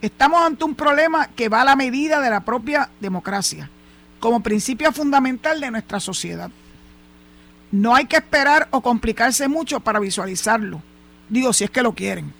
[0.00, 3.70] Estamos ante un problema que va a la medida de la propia democracia,
[4.18, 6.50] como principio fundamental de nuestra sociedad.
[7.70, 10.82] No hay que esperar o complicarse mucho para visualizarlo,
[11.28, 12.32] digo si es que lo quieren.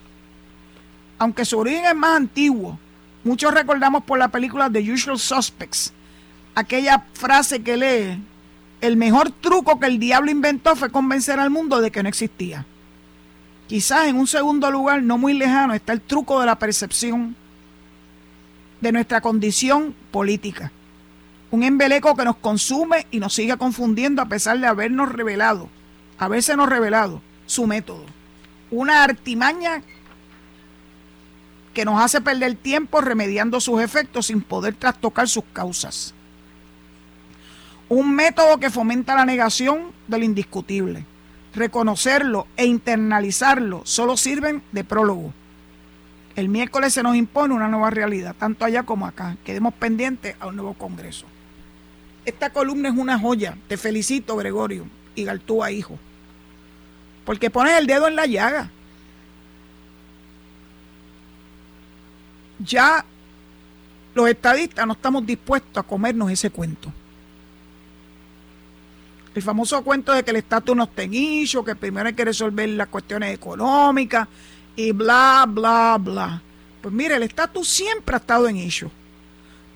[1.21, 2.77] Aunque su origen es más antiguo,
[3.25, 5.93] muchos recordamos por la película The Usual Suspects,
[6.55, 8.23] aquella frase que lee,
[8.81, 12.67] el mejor truco que el diablo inventó fue convencer al mundo de que no existía.
[13.69, 17.37] Quizás en un segundo lugar, no muy lejano, está el truco de la percepción
[18.81, 20.73] de nuestra condición política.
[21.53, 25.69] Un embeleco que nos consume y nos sigue confundiendo a pesar de habernos revelado,
[26.57, 28.05] nos revelado su método.
[28.71, 29.83] Una artimaña
[31.75, 36.15] que nos hace perder tiempo remediando sus efectos sin poder trastocar sus causas.
[37.89, 41.05] Un método que fomenta la negación de lo indiscutible.
[41.55, 45.35] Reconocerlo e internalizarlo solo sirven de prólogo.
[46.35, 49.37] El miércoles se nos impone una nueva realidad, tanto allá como acá.
[49.45, 51.27] Quedemos pendientes a un nuevo Congreso.
[52.25, 53.57] Esta columna es una joya.
[53.69, 55.99] Te felicito, Gregorio y Galtúa, hijo.
[57.27, 58.71] Porque pones el dedo en la llaga.
[62.65, 63.05] Ya
[64.15, 66.93] los estadistas no estamos dispuestos a comernos ese cuento.
[69.35, 72.25] El famoso cuento de que el estatus no está en issue, que primero hay que
[72.25, 74.29] resolver las cuestiones económicas
[74.77, 76.43] y bla, bla, bla.
[76.83, 78.91] Pues mire, el estatus siempre ha estado en issue.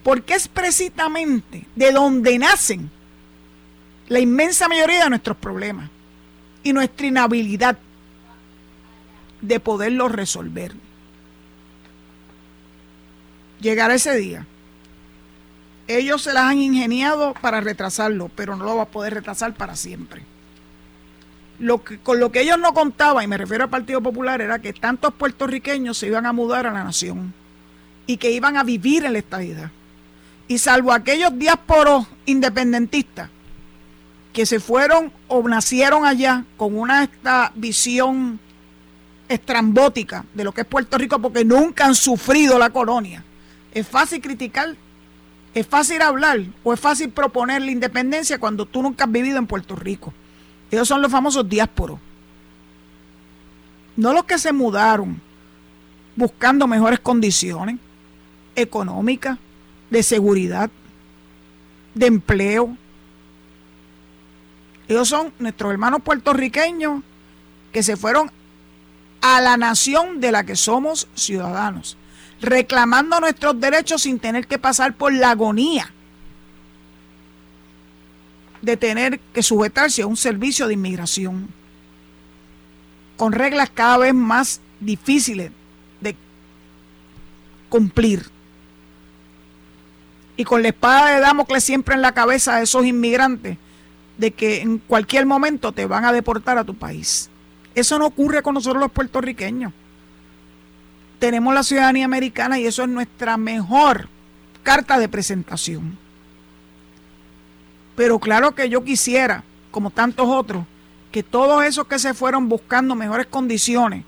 [0.03, 2.91] Porque es precisamente de donde nacen
[4.09, 5.91] la inmensa mayoría de nuestros problemas
[6.62, 7.78] y nuestra inhabilidad
[9.41, 10.74] de poderlos resolver.
[13.61, 14.47] Llegará ese día.
[15.89, 19.77] Ellos se las han ingeniado para retrasarlo, pero no lo va a poder retrasar para
[19.77, 20.23] siempre.
[21.59, 24.59] Lo que, con lo que ellos no contaban, y me refiero al Partido Popular, era
[24.59, 27.33] que tantos puertorriqueños se iban a mudar a la nación
[28.07, 29.71] y que iban a vivir en la estadidad.
[30.49, 33.31] Y salvo aquellos diásporos independentistas
[34.33, 38.39] que se fueron o nacieron allá con una esta visión
[39.29, 43.25] estrambótica de lo que es Puerto Rico porque nunca han sufrido la colonia.
[43.77, 44.74] Es fácil criticar
[45.53, 49.47] es fácil hablar o es fácil proponer la independencia cuando tú nunca has vivido en
[49.47, 50.12] Puerto Rico.
[50.70, 51.99] Ellos son los famosos diásporos.
[53.97, 55.18] No los que se mudaron
[56.14, 57.77] buscando mejores condiciones
[58.55, 59.39] económicas,
[59.89, 60.70] de seguridad,
[61.95, 62.77] de empleo.
[64.89, 67.03] Ellos son nuestros hermanos puertorriqueños
[67.72, 68.31] que se fueron
[69.22, 71.97] a la nación de la que somos ciudadanos
[72.41, 75.93] reclamando nuestros derechos sin tener que pasar por la agonía
[78.62, 81.49] de tener que sujetarse a un servicio de inmigración
[83.16, 85.51] con reglas cada vez más difíciles
[86.01, 86.16] de
[87.68, 88.26] cumplir
[90.37, 93.57] y con la espada de Damocles siempre en la cabeza de esos inmigrantes
[94.18, 97.30] de que en cualquier momento te van a deportar a tu país.
[97.74, 99.72] Eso no ocurre con nosotros los puertorriqueños
[101.19, 104.09] tenemos la ciudadanía americana y eso es nuestra mejor
[104.62, 105.99] carta de presentación.
[107.95, 110.64] Pero claro que yo quisiera, como tantos otros,
[111.11, 114.05] que todos esos que se fueron buscando mejores condiciones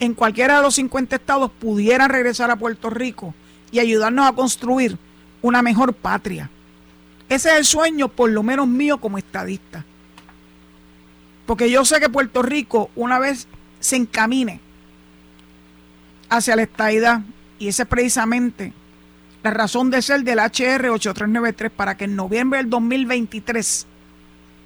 [0.00, 3.34] en cualquiera de los 50 estados pudieran regresar a Puerto Rico
[3.70, 4.98] y ayudarnos a construir
[5.40, 6.50] una mejor patria.
[7.28, 9.84] Ese es el sueño, por lo menos mío como estadista.
[11.46, 13.46] Porque yo sé que Puerto Rico, una vez
[13.78, 14.60] se encamine
[16.36, 17.20] hacia la estadidad
[17.58, 18.72] y esa es precisamente
[19.42, 23.86] la razón de ser del HR 8393 para que en noviembre del 2023,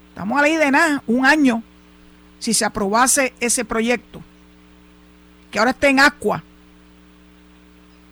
[0.09, 1.63] estamos a ley de nada, un año,
[2.39, 4.23] si se aprobase ese proyecto,
[5.51, 6.43] que ahora está en agua,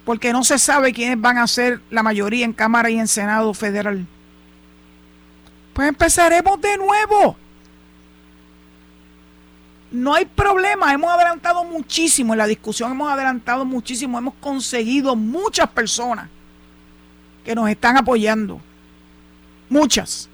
[0.05, 3.53] porque no se sabe quiénes van a ser la mayoría en Cámara y en Senado
[3.55, 4.07] Federal.
[5.75, 7.37] Pues empezaremos de nuevo
[9.95, 15.71] no hay problema, hemos adelantado muchísimo en la discusión, hemos adelantado muchísimo, hemos conseguido muchas
[15.71, 16.29] personas
[17.45, 18.61] que nos están apoyando,
[19.69, 20.29] muchas.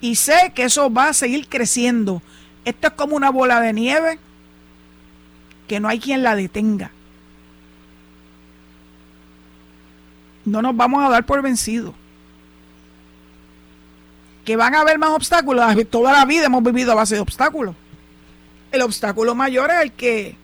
[0.00, 2.22] Y sé que eso va a seguir creciendo.
[2.64, 4.20] Esto es como una bola de nieve
[5.66, 6.92] que no hay quien la detenga.
[10.44, 11.92] No nos vamos a dar por vencidos.
[14.44, 15.64] Que van a haber más obstáculos.
[15.90, 17.74] Toda la vida hemos vivido a base de obstáculos.
[18.72, 20.36] El obstáculo mayor es el que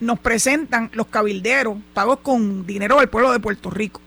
[0.00, 4.00] nos presentan los cabilderos pagos con dinero del pueblo de Puerto Rico.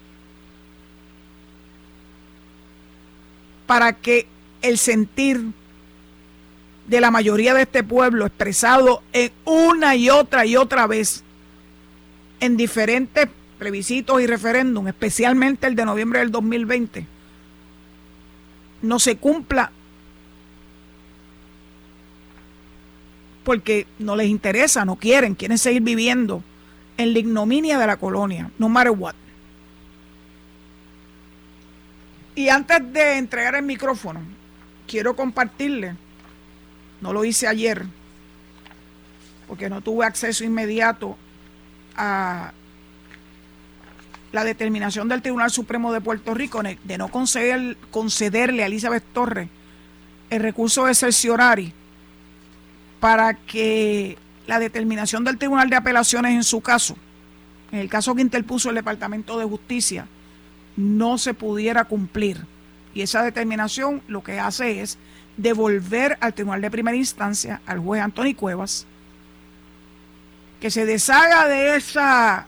[3.68, 4.28] Para que
[4.62, 5.52] el sentir
[6.88, 11.24] de la mayoría de este pueblo expresado en una y otra y otra vez
[12.40, 17.08] en diferentes plebiscitos y referéndum, especialmente el de noviembre del 2020,
[18.82, 19.72] no se cumpla
[23.44, 26.44] porque no les interesa, no quieren, quieren seguir viviendo
[26.98, 29.16] en la ignominia de la colonia, no matter what.
[32.36, 34.22] Y antes de entregar el micrófono,
[34.88, 35.96] quiero compartirle,
[37.02, 37.86] no lo hice ayer,
[39.48, 41.18] porque no tuve acceso inmediato
[41.96, 42.54] a
[44.32, 49.50] la determinación del Tribunal Supremo de Puerto Rico de no conceder, concederle a Elizabeth Torres
[50.32, 51.72] el recurso de cerciorari
[53.04, 56.96] para que la determinación del Tribunal de Apelaciones en su caso,
[57.74, 60.08] en el caso que interpuso el Departamento de Justicia,
[60.78, 62.46] no se pudiera cumplir.
[62.94, 64.98] Y esa determinación lo que hace es
[65.36, 68.88] devolver al Tribunal de Primera Instancia, al juez Anthony Cuevas,
[70.62, 72.48] que se deshaga de esa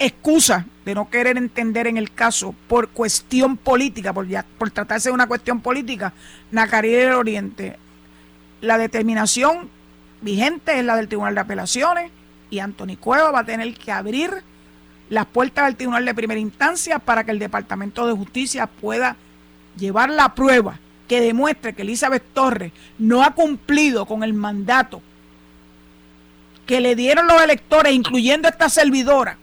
[0.00, 4.26] excusa de no querer entender en el caso por cuestión política, por,
[4.58, 6.12] por tratarse de una cuestión política,
[6.50, 7.78] Nacarí del Oriente.
[8.60, 9.68] La determinación
[10.20, 12.10] vigente es la del Tribunal de Apelaciones
[12.50, 14.30] y Anthony Cueva va a tener que abrir
[15.08, 19.16] las puertas del Tribunal de Primera Instancia para que el Departamento de Justicia pueda
[19.76, 25.02] llevar la prueba que demuestre que Elizabeth Torres no ha cumplido con el mandato
[26.66, 29.36] que le dieron los electores, incluyendo esta servidora,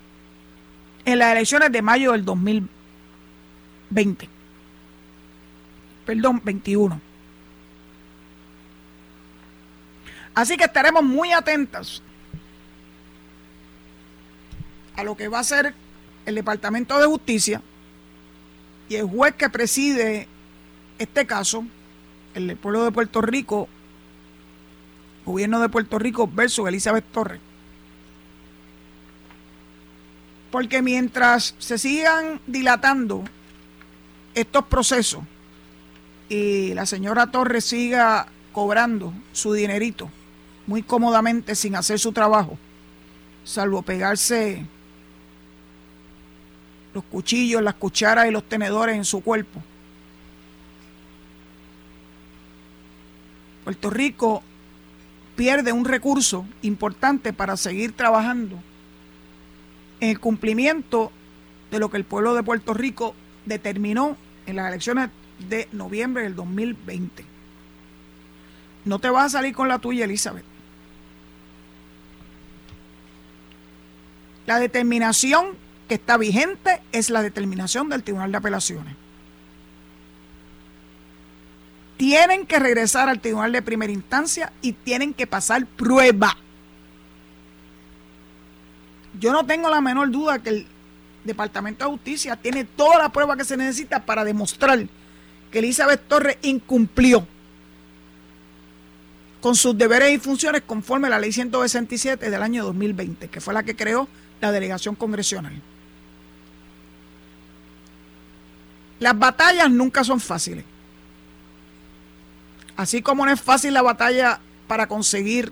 [1.03, 4.29] en las elecciones de mayo del 2020.
[6.05, 7.01] Perdón, 21.
[10.37, 12.03] Así que estaremos muy atentos
[14.95, 15.73] a lo que va a hacer
[16.27, 17.59] el Departamento de Justicia
[18.87, 20.27] y el juez que preside
[20.99, 21.65] este caso,
[22.35, 23.67] el pueblo de Puerto Rico,
[25.25, 27.41] gobierno de Puerto Rico versus Elizabeth Torres.
[30.51, 33.23] Porque mientras se sigan dilatando
[34.35, 35.23] estos procesos
[36.29, 40.11] y la señora Torres siga cobrando su dinerito
[40.67, 42.57] muy cómodamente sin hacer su trabajo,
[43.43, 44.65] salvo pegarse
[46.93, 49.63] los cuchillos, las cucharas y los tenedores en su cuerpo.
[53.63, 54.43] Puerto Rico
[55.35, 58.57] pierde un recurso importante para seguir trabajando
[59.99, 61.11] en el cumplimiento
[61.71, 63.13] de lo que el pueblo de Puerto Rico
[63.45, 65.09] determinó en las elecciones
[65.49, 67.25] de noviembre del 2020.
[68.85, 70.45] No te vas a salir con la tuya, Elizabeth.
[74.47, 75.55] La determinación
[75.87, 78.95] que está vigente es la determinación del Tribunal de Apelaciones.
[81.97, 86.37] tienen que regresar al tribunal de primera instancia y tienen que pasar prueba.
[89.19, 90.67] Yo no tengo la menor duda que el
[91.23, 94.87] Departamento de Justicia tiene toda la prueba que se necesita para demostrar
[95.51, 97.27] que Elizabeth Torres incumplió
[99.41, 103.53] con sus deberes y funciones conforme a la ley 167 del año 2020, que fue
[103.53, 104.07] la que creó
[104.41, 105.61] la delegación congresional.
[108.99, 110.65] Las batallas nunca son fáciles.
[112.75, 115.51] Así como no es fácil la batalla para conseguir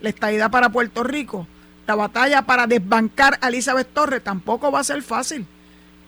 [0.00, 1.46] la estabilidad para Puerto Rico,
[1.86, 5.46] la batalla para desbancar a Elizabeth Torres tampoco va a ser fácil,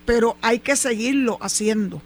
[0.05, 2.03] pero hay que seguirlo haciendo.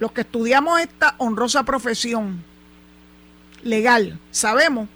[0.00, 2.42] Los que estudiamos esta honrosa profesión
[3.62, 4.88] legal, sabemos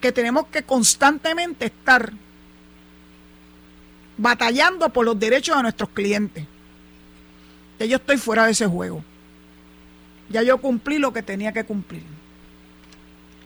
[0.00, 2.12] que tenemos que constantemente estar
[4.16, 6.46] batallando por los derechos de nuestros clientes.
[7.78, 9.04] Que yo estoy fuera de ese juego.
[10.30, 12.04] Ya yo cumplí lo que tenía que cumplir.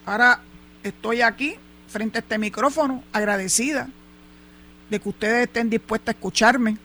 [0.06, 0.40] Ahora
[0.82, 1.56] estoy aquí,
[1.88, 3.88] frente a este micrófono, agradecida
[4.90, 6.78] de que ustedes estén dispuestos a escucharme.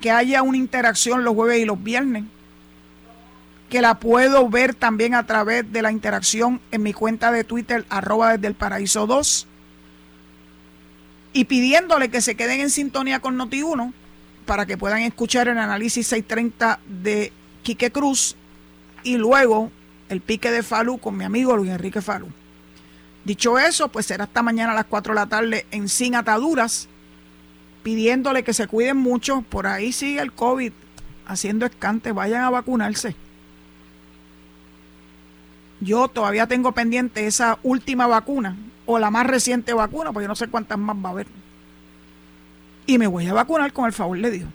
[0.00, 2.24] Que haya una interacción los jueves y los viernes.
[3.70, 7.84] Que la puedo ver también a través de la interacción en mi cuenta de Twitter,
[7.88, 9.46] arroba desde el paraíso 2.
[11.34, 13.92] Y pidiéndole que se queden en sintonía con Noti1
[14.46, 17.32] para que puedan escuchar el análisis 630 de
[17.62, 18.36] Quique Cruz
[19.02, 19.70] y luego
[20.08, 22.28] el pique de Falú con mi amigo Luis Enrique Falú.
[23.24, 26.88] Dicho eso, pues será hasta mañana a las 4 de la tarde en Sin Ataduras,
[27.82, 29.42] pidiéndole que se cuiden mucho.
[29.42, 30.72] Por ahí sigue el COVID
[31.26, 33.16] haciendo escante, vayan a vacunarse.
[35.84, 38.56] Yo todavía tengo pendiente esa última vacuna
[38.86, 41.26] o la más reciente vacuna, porque yo no sé cuántas más va a haber
[42.86, 44.48] y me voy a vacunar con el favor de Dios.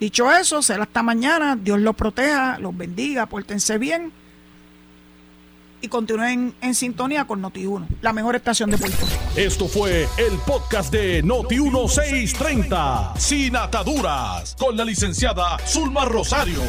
[0.00, 1.56] Dicho eso, será hasta mañana.
[1.56, 4.12] Dios los proteja, los bendiga, pórtense bien
[5.86, 9.06] y continúen en sintonía con Noti1, la mejor estación de Puerto
[9.36, 16.60] Esto fue el podcast de Noti1 630, sin ataduras, con la licenciada Zulma Rosario.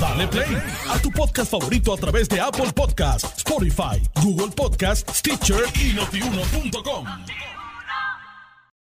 [0.00, 0.56] Dale play
[0.88, 7.49] a tu podcast favorito a través de Apple Podcasts, Spotify, Google Podcasts, Stitcher y notiuno.com.